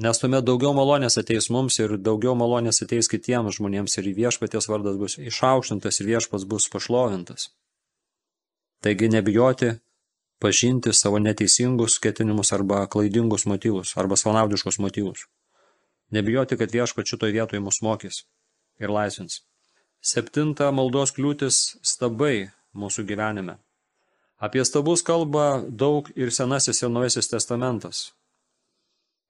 [0.00, 4.96] Nes tuomet daugiau malonės ateis mums ir daugiau malonės ateis kitiems žmonėms ir viešpaties vardas
[4.96, 7.50] bus išaukštintas ir viešpas bus pašlovintas.
[8.80, 9.74] Taigi nebijoti
[10.40, 15.26] pažinti savo neteisingus ketinimus arba klaidingus motyvus arba savanaudiškus motyvus.
[16.10, 18.22] Nebijoti, kad viešpat šitoje vietoje mus mokys
[18.80, 19.42] ir laisvins.
[20.00, 23.58] Septinta maldos kliūtis stabai mūsų gyvenime.
[24.40, 28.14] Apie stabus kalba daug ir Senasis ir Naujasis testamentas.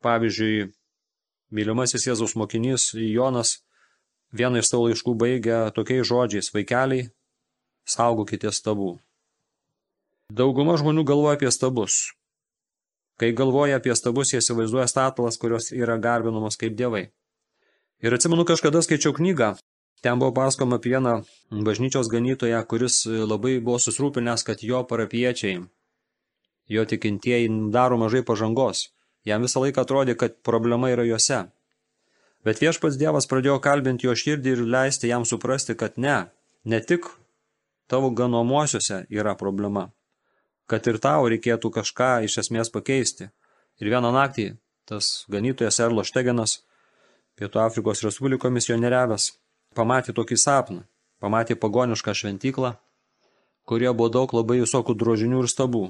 [0.04, 0.70] Pavyzdžiui,
[1.52, 3.58] mylimasis Jėzaus mokinys Jonas
[4.32, 7.10] vieną iš savo laiškų baigia tokiais žodžiais– vaikeliai,
[7.84, 8.94] saugokite stabų.
[10.30, 12.12] Dauguma žmonių galvoja apie stabus.
[13.20, 17.10] Kai galvoja apie stabus, jie įsivaizduoja statulas, kurios yra garbinamos kaip dievai.
[18.00, 19.56] Ir atsimenu, kažkada skaičiau knygą
[20.00, 25.60] Ten buvo pasakoma apie vieną bažnyčios ganytoją, kuris labai buvo susirūpinęs, kad jo parapiečiai,
[26.72, 28.88] jo tikintieji daro mažai pažangos.
[29.28, 31.44] Jam visą laiką atrodė, kad problema yra juose.
[32.44, 36.30] Bet viešpats Dievas pradėjo kalbinti jo širdį ir leisti jam suprasti, kad ne,
[36.64, 37.10] ne tik
[37.90, 39.90] tavo ganomuosiuose yra problema,
[40.70, 43.28] kad ir tau reikėtų kažką iš esmės pakeisti.
[43.80, 44.54] Ir vieną naktį
[44.88, 46.60] tas ganytojas Erlo Štegenas,
[47.36, 49.30] Pietų Afrikos Respubliko misionieriavęs,
[49.76, 50.82] pamatė tokį sapną,
[51.22, 52.74] pamatė pagonišką šventyklą,
[53.68, 55.84] kurie buvo daug labai visokių drožinių ir stabų.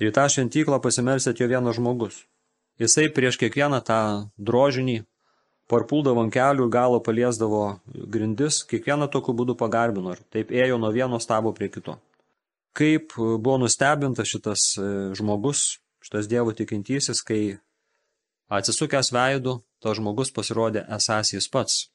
[0.00, 2.22] Ir į tą šventyklą pasimelsi atėjo vienas žmogus.
[2.80, 4.00] Jisai prieš kiekvieną tą
[4.40, 5.02] drožinį
[5.70, 7.64] parpuldavo ant kelių ir galo paliesdavo
[8.14, 11.98] grindis, kiekvieną tokiu būdu pagarbino ir taip ėjo nuo vieno stabo prie kito.
[12.72, 14.88] Kaip buvo nustebintas šitas e,
[15.18, 17.58] žmogus, šitas dievo tikintysis, kai
[18.50, 21.88] atsisukęs veidų, to žmogus pasirodė esas jis pats.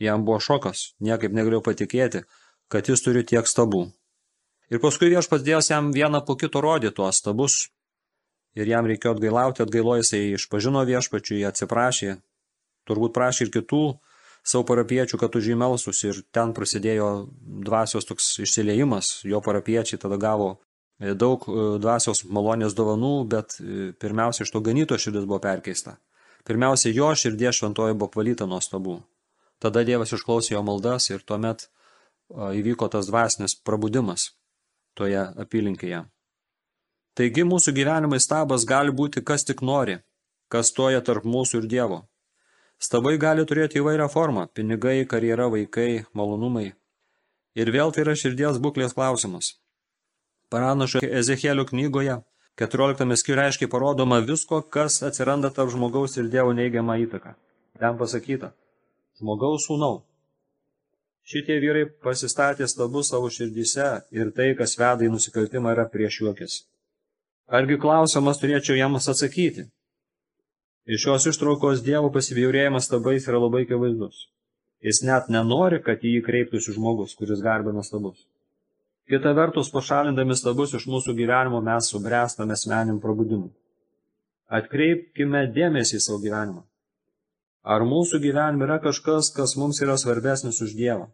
[0.00, 2.24] Jam buvo šokas, niekaip negalėjau patikėti,
[2.72, 3.86] kad jis turi tiek stabų.
[4.72, 7.68] Ir paskui viešpats Dievas jam vieną po kito rodė tuos stabus.
[8.58, 12.18] Ir jam reikėjo atgailauti, atgailo jisai išpažino viešpačiui, atsiprašė.
[12.88, 13.84] Turbūt prašė ir kitų
[14.44, 17.08] savo parapiečių, kad už jį melsus ir ten prasidėjo
[17.64, 19.22] dvasios toks išsiliejimas.
[19.24, 24.60] Jo parapiečiai tada gavo e, daug e, dvasios malonės dovanų, bet e, pirmiausia iš to
[24.60, 25.96] ganyto širdis buvo perkeista.
[26.44, 28.98] Pirmiausia, jo širdie šventoji buvo apvalyta nuo stabų.
[29.62, 31.68] Tada Dievas išklausė jo maldas ir tuomet
[32.32, 34.32] įvyko tas dvasinis prabudimas
[34.98, 36.02] toje apylinkėje.
[37.12, 39.98] Taigi mūsų gyvenimai stabas gali būti kas tik nori,
[40.48, 41.98] kas stoja tarp mūsų ir Dievo.
[42.82, 46.72] Stabai gali turėti įvairią formą– pinigai, karjera, vaikai, malonumai.
[47.54, 49.52] Ir vėl tai yra širdies būklės klausimas.
[50.50, 52.16] Paranašo Ezekėlio knygoje
[52.62, 57.36] 14 skyriuje aiškiai parodoma visko, kas atsiranda tarp žmogaus ir Dievo neigiamą įtaką.
[57.78, 58.54] Ten pasakyta–
[59.20, 60.02] žmogaus sūnau.
[61.28, 66.62] Šitie vyrai pasistatė stabus savo širdyse ir tai, kas veda į nusikaltimą, yra prieš juokis.
[67.50, 69.66] Argi klausimas turėčiau jiems atsakyti?
[70.86, 74.26] Iš šios ištraukos Dievo pasibjaurėjimas stabais yra labai akivaizdus.
[74.82, 78.24] Jis net nenori, kad į jį kreiptųsi žmogus, kuris garbina stabus.
[79.06, 83.52] Kita vertus, pašalindami stabus iš mūsų gyvenimo mes subręstame asmenim prabudimui.
[84.50, 86.62] Atkreipkime dėmesį į savo gyvenimą.
[87.62, 91.06] Ar mūsų gyvenime yra kažkas, kas mums yra svarbesnis už Dievą?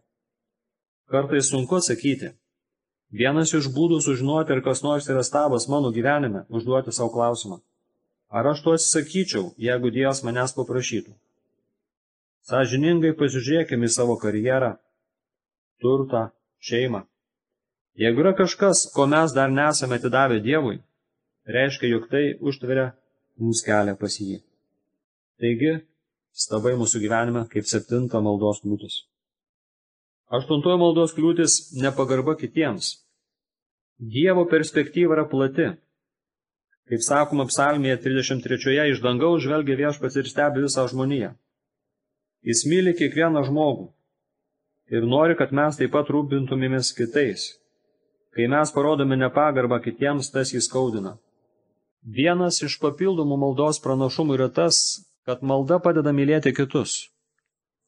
[1.13, 2.33] Kartais sunku atsakyti.
[3.09, 7.57] Vienas iš būdų sužinoti, ar kas nors yra stabas mano gyvenime, užduoti savo klausimą.
[8.29, 11.15] Ar aš to atsisakyčiau, jeigu Dievas manęs paprašytų?
[12.45, 14.75] Sažiningai pasižiūrėkime į savo karjerą,
[15.81, 16.29] turtą,
[16.61, 17.01] šeimą.
[17.99, 20.77] Jeigu yra kažkas, ko mes dar nesame atidavę Dievui,
[21.49, 22.91] reiškia, jog tai užtveria
[23.41, 24.37] mums kelią pas jį.
[25.41, 25.79] Taigi,
[26.29, 29.01] stabai mūsų gyvenime kaip septinta maldos kliūtis.
[30.29, 32.99] Aštuntoji maldos kliūtis– nepagarba kitiems.
[33.97, 35.71] Dievo perspektyva yra plati.
[36.89, 41.31] Kaip sakoma psalmėje 33 iš dangaus žvelgia viešpats ir stebi visą žmoniją.
[42.45, 43.89] Jis myli kiekvieną žmogų
[44.93, 47.49] ir nori, kad mes taip pat rūpintumėmės kitais.
[48.33, 51.17] Kai mes parodome nepagarbą kitiems, tas jį skaudina.
[52.05, 54.77] Vienas iš papildomų maldos pranašumų yra tas,
[55.25, 57.09] kad malda padeda mylėti kitus.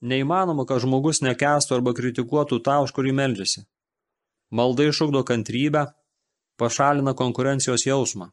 [0.01, 3.65] Neįmanoma, kad žmogus nekestų arba kritikuotų tą, už kurį meldžiasi.
[4.51, 5.91] Malda išugdo kantrybę,
[6.57, 8.31] pašalina konkurencijos jausmą.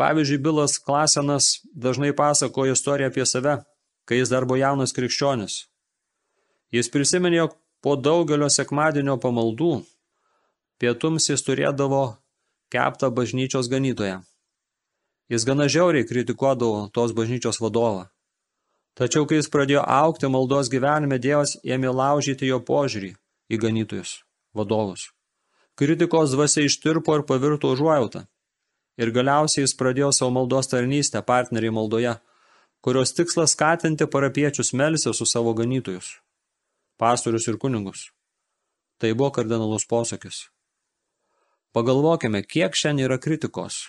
[0.00, 3.60] Pavyzdžiui, Bilas Klasenas dažnai pasakojo istoriją apie save,
[4.08, 5.66] kai jis dar buvo jaunas krikščionis.
[6.72, 9.82] Jis prisiminė, jog po daugelio sekmadienio pamaldų
[10.82, 12.02] pietums jis turėdavo
[12.72, 14.22] keptą bažnyčios ganytoją.
[15.30, 18.08] Jis gana žiauriai kritikuodavo tos bažnyčios vadovą.
[18.92, 23.14] Tačiau, kai jis pradėjo aukti maldos gyvenime, Dievas ėmė laužyti jo požiūrį
[23.48, 24.18] į ganytojus,
[24.52, 25.08] vadovus.
[25.80, 28.26] Kritikos dvasia ištirpo ir pavirto užuojautą.
[29.00, 32.18] Ir galiausiai jis pradėjo savo maldos tarnystę partneriai maldoje,
[32.84, 36.18] kurios tikslas skatinti parapiečius melsi su savo ganytojus,
[37.00, 38.10] pastorius ir kunigus.
[39.00, 40.50] Tai buvo kardinalus posakis.
[41.72, 43.86] Pagalvokime, kiek šiandien yra kritikos,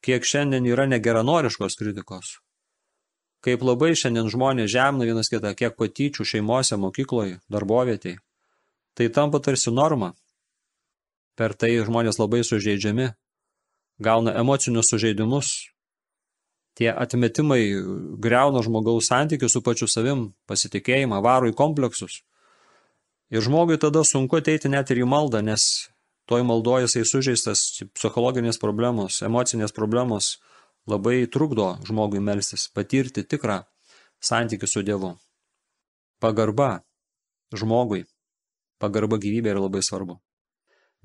[0.00, 2.38] kiek šiandien yra negeranoriškos kritikos
[3.46, 8.18] Kaip labai šiandien žmonės žemina vienas kitą, kiek patyčių šeimose, mokykloje, darbovietėje.
[8.98, 10.14] Tai tampa tarsi norma.
[11.38, 13.10] Per tai žmonės labai sužeidžiami,
[14.02, 15.52] gauna emocinius sužeidimus.
[16.76, 17.60] Tie atmetimai
[18.20, 22.24] greuna žmogaus santykių su pačiu savim, pasitikėjimą, varo į kompleksus.
[23.32, 25.88] Ir žmogui tada sunku ateiti net ir į maldą, nes
[26.26, 27.62] toj maldoje jisai sužeistas
[27.96, 30.36] psichologinės problemos, emocinės problemos,
[30.86, 33.62] labai trukdo žmogui melstis, patirti tikrą
[34.22, 35.14] santykių su Dievu.
[36.22, 36.80] Pagarba
[37.54, 38.04] žmogui,
[38.80, 40.18] pagarba gyvybė yra labai svarbu.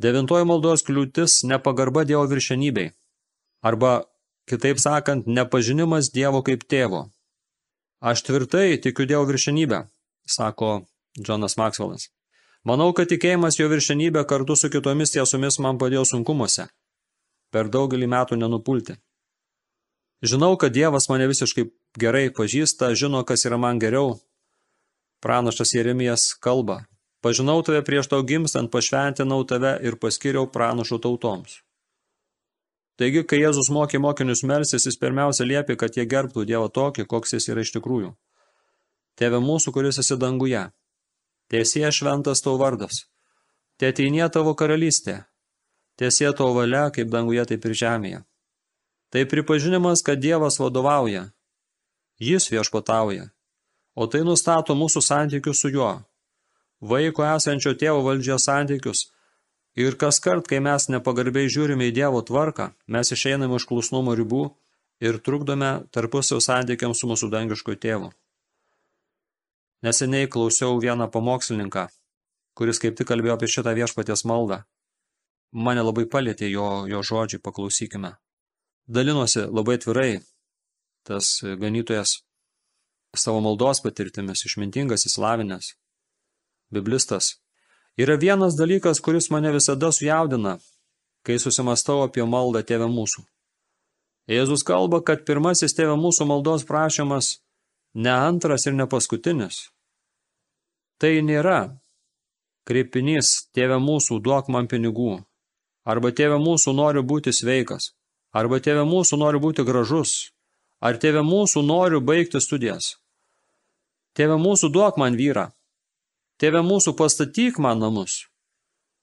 [0.02, 2.94] Devintoji maldos kliūtis– nepagarba Dievo viršenybei.
[3.62, 4.06] Arba,
[4.50, 7.10] kitaip sakant, nepažinimas Dievo kaip tėvo.
[8.02, 9.84] Aš tvirtai tikiu Dievo viršenybę,
[10.26, 10.88] sako
[11.28, 12.10] Jonas Maxwellas.
[12.66, 16.68] Manau, kad tikėjimas jo viršenybė kartu su kitomis tiesomis man padėjo sunkumuose.
[17.52, 18.96] Per daugelį metų nenupulti.
[20.22, 21.66] Žinau, kad Dievas mane visiškai
[21.98, 24.20] gerai pažįsta, žino, kas yra man geriau.
[25.22, 26.84] Pranašas Jeremijas kalba.
[27.22, 31.60] Pažinau tave prieš tau gimstant, pašventinau tave ir paskiriau pranašų tautoms.
[33.02, 37.34] Taigi, kai Jėzus mokė mokinius melsis, jis pirmiausia liepė, kad jie gerbtų Dievą tokį, koks
[37.34, 38.14] jis yra iš tikrųjų.
[39.18, 40.68] Tėve mūsų, kuris esi danguje.
[41.50, 43.06] Tiesie šventas tavo vardas.
[43.82, 45.24] Tėteinė tavo karalystė.
[45.98, 48.22] Tiesie tavo valia, kaip danguje, taip ir žemėje.
[49.12, 51.30] Tai pripažinimas, kad Dievas vadovauja.
[52.20, 53.26] Jis viešpatauja.
[53.96, 55.90] O tai nustato mūsų santykius su juo.
[56.80, 59.10] Vaiko esančio tėvo valdžios santykius.
[59.76, 64.46] Ir kas kart, kai mes nepagarbiai žiūrime į Dievo tvarką, mes išeiname iš klusnumo ribų
[65.04, 68.14] ir trukdome tarpusio santykiams su mūsų dangišku tėvu.
[69.84, 71.88] Neseniai klausiau vieną pamokslininką,
[72.56, 74.64] kuris kaip tik kalbėjo apie šitą viešpaties maldą.
[75.52, 78.16] Mane labai palėtė jo, jo žodžiai, paklausykime
[78.88, 80.12] dalinosi labai atvirai
[81.08, 82.22] tas ganytojas
[83.16, 85.74] savo maldos patirtimis, išmintingas, įslavinęs,
[86.72, 87.36] biblistas.
[88.00, 90.58] Yra vienas dalykas, kuris mane visada sujaudina,
[91.28, 93.26] kai susimastau apie maldą Tėvę mūsų.
[94.32, 97.42] Jėzus kalba, kad pirmasis Tėvė mūsų maldos prašymas
[97.94, 99.68] ne antras ir ne paskutinis.
[101.02, 101.60] Tai nėra
[102.70, 105.18] kreipinys Tėvė mūsų duok man pinigų,
[105.84, 107.92] arba Tėvė mūsų noriu būti sveikas.
[108.32, 110.32] Arba tėve mūsų noriu būti gražus.
[110.80, 112.96] Ar tėve mūsų noriu baigti studijas.
[114.18, 115.50] Tėve mūsų duok man vyrą.
[116.42, 118.26] Tėve mūsų pastatyk man namus.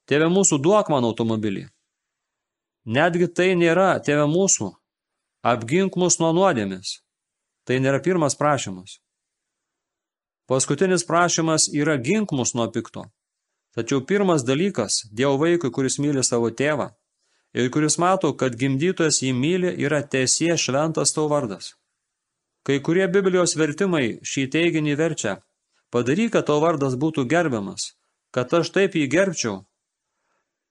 [0.09, 1.67] Tėve mūsų duok man automobilį.
[2.89, 4.73] Netgi tai nėra tėve mūsų.
[5.45, 6.99] Apgink mus nuo nuodėmis.
[7.63, 8.97] Tai nėra pirmas prašymas.
[10.49, 13.05] Paskutinis prašymas yra gink mus nuo pikto.
[13.77, 16.89] Tačiau pirmas dalykas Dievo vaikui, kuris myli savo tėvą,
[17.53, 21.73] ir kuris mato, kad gimdytojas jį myli, yra tiesie šventas tau vardas.
[22.65, 25.39] Kai kurie Biblijos vertimai šį teiginį verčia,
[25.93, 27.93] padaryk, kad tau vardas būtų gerbiamas,
[28.35, 29.57] kad aš taip jį gerbčiau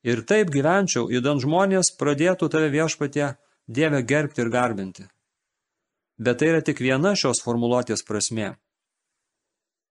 [0.06, 3.35] ir taip gyvenčiau, įdant žmonės pradėtų tave viešpatie
[3.68, 5.02] Dievę gerbti ir garbinti.
[6.16, 8.54] Bet tai yra tik viena šios formuluotės prasmė.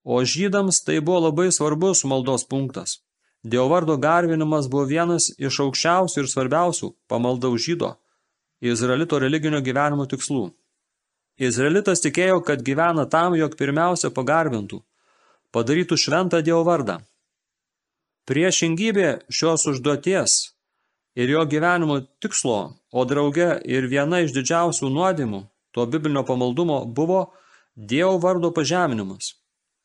[0.01, 2.97] O žydams tai buvo labai svarbus maldos punktas.
[3.47, 7.93] Dievo vardo garbinimas buvo vienas iš aukščiausių ir svarbiausių pamalda už žydo
[8.59, 10.47] Izraelito religinio gyvenimo tikslų.
[11.37, 14.81] Izraelitas tikėjo, kad gyvena tam, jog pirmiausia pagarbintų,
[15.53, 16.97] padarytų šventą Dievo vardą.
[18.27, 20.33] Priešingybė šios užduoties
[21.15, 22.57] ir jo gyvenimo tikslo,
[22.91, 27.21] o drauge ir viena iš didžiausių nuodimų to biblinio pamaldumo buvo
[27.77, 29.35] Dievo vardo pažeminimas,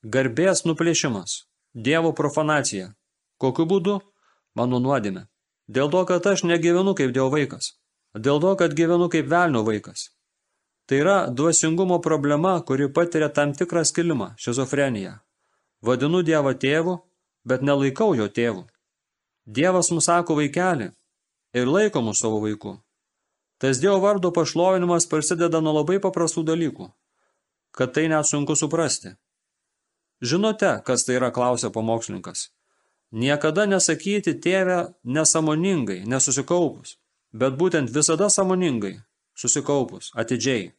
[0.02, 1.44] garbės nuplėšimas,
[1.76, 2.94] Dievo profanacija,
[3.43, 3.99] Kokiu būdu?
[4.55, 5.26] Mano nuodėme.
[5.66, 7.72] Dėl to, kad aš negyvenu kaip Dievo vaikas.
[8.14, 10.11] Dėl to, kad gyvenu kaip velnio vaikas.
[10.86, 15.16] Tai yra duosingumo problema, kuri patiria tam tikrą skilimą, šizofreniją.
[15.82, 16.99] Vadinu Dievą tėvu,
[17.49, 18.66] bet nelaikau jo tėvu.
[19.47, 20.93] Dievas mus sako vaikelį
[21.59, 22.76] ir laiko mus savo vaiku.
[23.59, 26.90] Tas Dievo vardo pašlovinimas prasideda nuo labai paprastų dalykų,
[27.74, 29.16] kad tai net sunku suprasti.
[30.22, 32.51] Žinote, kas tai yra, klausia pamokslininkas.
[33.12, 36.96] Niekada nesakyti tėvę nesamoningai, nesusikaupus,
[37.36, 39.02] bet būtent visada samoningai,
[39.36, 40.70] susikaupus, atidžiai.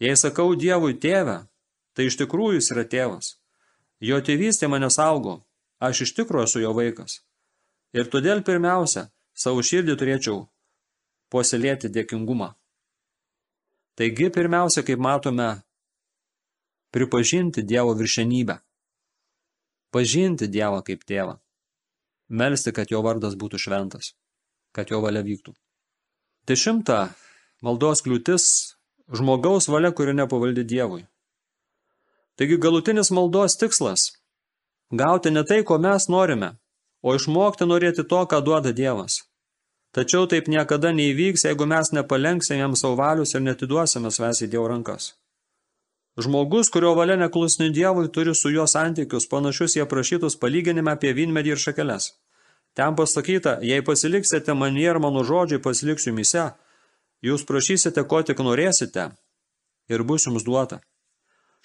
[0.00, 1.38] Jei sakau Dievui tėvę,
[1.96, 3.36] tai iš tikrųjų jis yra tėvas.
[4.04, 5.38] Jo tėvystė mane saugo,
[5.80, 7.22] aš iš tikrųjų esu jo vaikas.
[7.96, 10.42] Ir todėl pirmiausia, savo širdį turėčiau
[11.32, 12.50] puoselėti dėkingumą.
[13.94, 15.62] Taigi, pirmiausia, kaip matome,
[16.92, 18.58] pripažinti Dievo viršenybę.
[19.94, 21.38] Pažinti Dievą kaip tėvą.
[22.28, 24.14] Melsti, kad jo vardas būtų šventas,
[24.72, 25.52] kad jo valia vyktų.
[26.48, 27.14] Dešimta
[27.62, 28.46] maldos kliūtis–
[29.16, 31.04] žmogaus valia, kuri nepavaldi Dievui.
[32.36, 34.10] Taigi galutinis maldos tikslas–
[35.00, 36.54] gauti ne tai, ko mes norime,
[37.02, 39.22] o išmokti norėti to, ką duoda Dievas.
[39.94, 44.66] Tačiau taip niekada neįvyks, jeigu mes nepalenksim jam savo valius ir netiduosime savęs į Dievo
[44.72, 45.12] rankas.
[46.16, 51.56] Žmogus, kurio valia neklusni Dievui, turi su juo santykius, panašius jie prašytus palyginime apie vynmedį
[51.56, 52.12] ir šakeles.
[52.74, 56.46] Ten pasakyta, jei pasiliksite manie ir mano žodžiai pasiliksiu mise,
[57.22, 59.08] jūs prašysite, ko tik norėsite,
[59.90, 60.80] ir bus jums duota.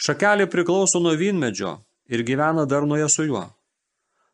[0.02, 1.78] Šakelė priklauso nuo vynmedžio
[2.10, 3.46] ir gyvena darnoje su juo.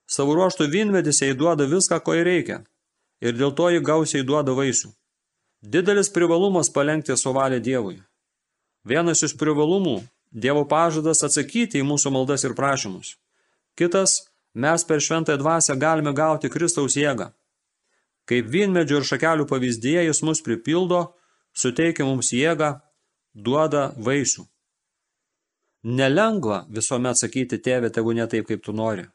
[0.08, 2.60] Savo ruoštų vynmedis jai duoda viską, ko jai reikia,
[3.20, 4.94] ir dėl to jį gausiai duoda vaisių.
[5.60, 8.04] Didelis privalumas palenkti suvalę Dievui.
[8.86, 10.04] Vienas iš privalumų–
[10.36, 13.14] Dievo pažadas atsakyti į mūsų maldas ir prašymus.
[13.80, 14.26] Kitas–
[14.64, 17.30] mes per šventąją dvasę galime gauti Kristaus jėgą.
[18.28, 21.02] Kaip vynmedžio ir šakelių pavyzdėje jis mus pripildo,
[21.56, 22.74] suteikia mums jėgą,
[23.34, 24.46] duoda vaisių.
[25.86, 29.06] Nelengva visuomet sakyti tėvė tegu ne taip, kaip tu nori.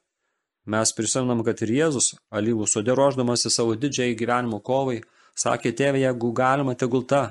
[0.70, 5.00] Mes prisimenam, kad ir Jėzus, alyvų sudėroždamas į savo didžiai gyvenimo kovai,
[5.34, 7.22] sakė tėvė, jeigu galima, tegul ta,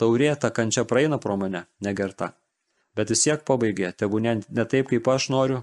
[0.00, 2.32] Taurė ta kančia praeina pro mane, negerta.
[2.94, 5.62] Bet vis tiek pabaigė, tebu ne, ne taip, kaip aš noriu,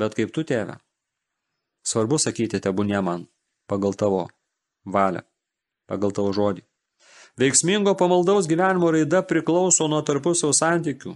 [0.00, 0.78] bet kaip tu, tėve.
[1.86, 3.26] Svarbu sakyti, tebu ne man,
[3.68, 4.26] pagal tavo
[4.84, 5.22] valią,
[5.88, 6.64] pagal tavo žodį.
[7.36, 11.12] Veiksmingo pamaldaus gyvenimo raida priklauso nuo tarpusio santykių,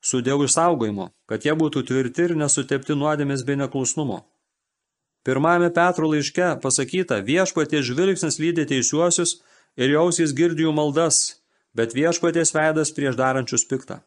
[0.00, 4.22] su Dievo išsaugojimo, kad jie būtų tvirti ir nesutepti nuodėmės bei neklusnumo.
[5.22, 9.36] Pirmame Petro laiške pasakyta, viešpatie žvilgsnis lydė teisiuosius
[9.76, 11.41] ir jausys girdi jų maldas,
[11.74, 14.00] bet viešpaties veidas prieš darančius piktą.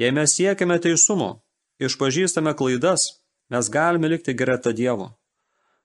[0.00, 1.40] Jei mes siekiame teisumo,
[1.82, 3.20] išpažįstame klaidas,
[3.50, 5.10] mes galime likti greta Dievo.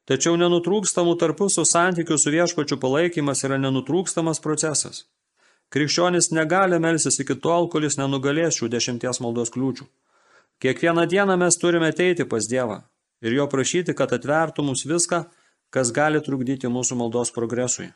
[0.06, 5.06] Tačiau nenutrūkstamų tarpusų santykių su viešpačiu palaikymas yra nenutrūkstamas procesas.
[5.74, 9.88] Krikščionis negali melsis iki tol, kol jis nenugalės šių dešimties maldos kliūčių.
[10.62, 12.84] Kiekvieną dieną mes turime ateiti pas Dievą
[13.26, 15.24] ir jo prašyti, kad atvertų mums viską,
[15.74, 17.90] kas gali trukdyti mūsų maldos progresui,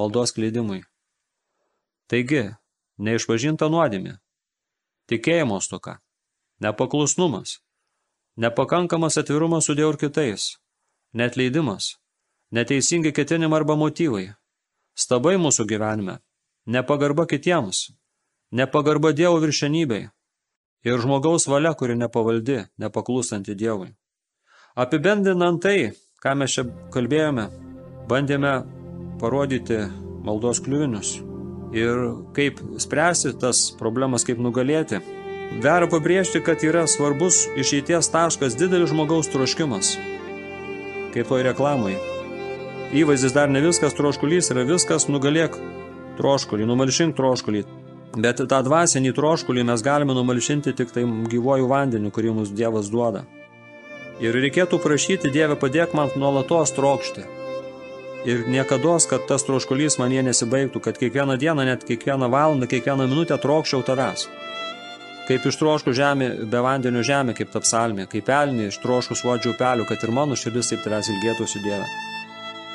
[0.00, 0.80] maldos klydimui.
[2.10, 2.50] Taigi,
[3.00, 4.18] neišpažinta nuodėmė,
[5.08, 5.98] tikėjimo stoka,
[6.60, 7.58] nepaklusnumas,
[8.36, 10.58] nepakankamas atvirumas su Dievu ir kitais,
[11.16, 11.94] netleidimas,
[12.52, 14.26] neteisingi ketinimai arba motyvai,
[14.92, 16.18] stabai mūsų gyvenime,
[16.66, 17.88] nepagarba kitiems,
[18.52, 20.10] nepagarba Dievo viršenybei.
[20.84, 23.94] Ir žmogaus valia, kuri nepavaldi, nepaklūstanti Dievui.
[24.76, 27.48] Apibendinant tai, ką mes čia kalbėjome,
[28.10, 28.58] bandėme
[29.22, 29.86] parodyti
[30.26, 31.22] maldos kliuvinius
[31.74, 32.00] ir
[32.34, 35.00] kaip spręsti tas problemas, kaip nugalėti.
[35.62, 39.94] Vera pabrėžti, kad yra svarbus išeities taškas didelis žmogaus troškimas.
[41.14, 41.94] Kaip toj reklamai.
[42.94, 45.58] Įvaizdis dar ne viskas troškulys, yra viskas nugalėk
[46.18, 47.64] troškulį, numalšink troškulį.
[48.14, 53.24] Bet tą dvasinį troškulį mes galime numalšinti tik tai gyvojų vandeniu, kurį mums Dievas duoda.
[54.22, 57.26] Ir reikėtų prašyti Dievę padėk man nuolatos trokšti
[58.24, 63.06] ir niekados, kad tas troškulys man jie nesibaigtų, kad kiekvieną dieną, net kiekvieną valandą, kiekvieną
[63.10, 64.26] minutę trokščiau tavęs.
[65.28, 70.04] Kaip ištrošku žemė, be vandenio žemė, kaip ta psalmė, kaip pelnį ištrošku suodžių upelių, kad
[70.04, 71.88] ir mano širdis taip tavęs ilgėtųsi Dieve.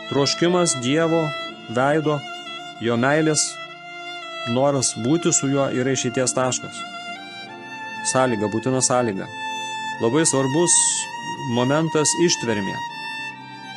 [0.10, 1.22] Troškimas Dievo,
[1.78, 2.18] veido,
[2.82, 3.44] jo meilės,
[4.56, 6.82] noras būti su juo yra išeities taškas.
[8.10, 9.28] Sąlyga, būtina sąlyga.
[10.02, 10.74] Labai svarbus
[11.54, 12.78] momentas ištvermė.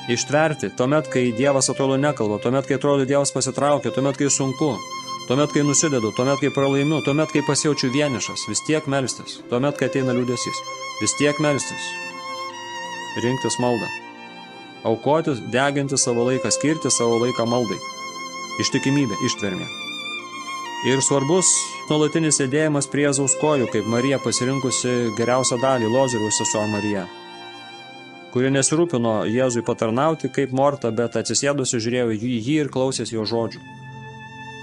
[0.08, 4.72] Ištverti, tuomet, kai Dievas atrodo nekalba, tuomet, kai atrodo Dievas pasitraukia, tuomet, kai sunku,
[5.28, 9.86] tuomet, kai nusidedu, tuomet, kai pralaimiu, tuomet, kai pasijaučiu vienišas, vis tiek melstis, tuomet, kai
[9.92, 10.58] ateina liūdėsys,
[11.00, 11.86] vis tiek melstis,
[13.22, 13.86] rinktis maldą,
[14.90, 17.78] aukotis, deginti savo laiką, skirti savo laiką maldai.
[18.60, 19.64] ištikimybė, ištvermė.
[20.90, 21.48] Ir svarbus
[21.88, 27.06] nuolatinis sėdėjimas prie Jėzaus kojų, kaip Marija pasirinkusi geriausią dalį Lozeriaus sesuo Marija,
[28.32, 33.60] kuri nesirūpino Jėzui patarnauti kaip Morta, bet atsisėdusi žiūrėjo į jį ir klausėsi jo žodžių.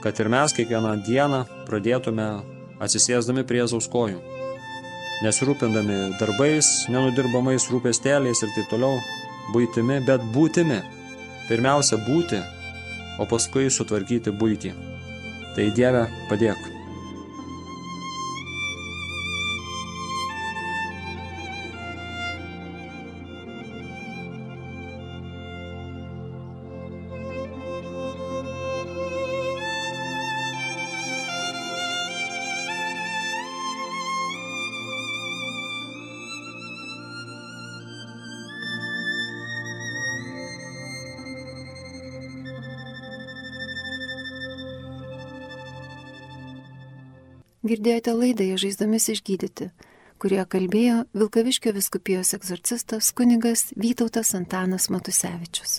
[0.03, 2.30] Kad ir mes kiekvieną dieną pradėtume
[2.82, 4.22] atsisėsdami prie Jėzaus kojų,
[5.26, 8.97] nesirūpindami darbais, nenudirbamais rūpestėliais ir taip toliau,
[9.53, 10.82] būtimi, bet būtimi.
[11.49, 12.41] Pirmiausia būti,
[13.20, 14.76] o paskui sutvarkyti būtį.
[15.55, 16.78] Tai Dieve padėk.
[47.70, 49.67] Girdėjote laidą Žaizdomis išgydyti,
[50.17, 55.76] kurie kalbėjo Vilkaviškio viskupijos egzorcistas kunigas Vytautas Antanas Matusevičius.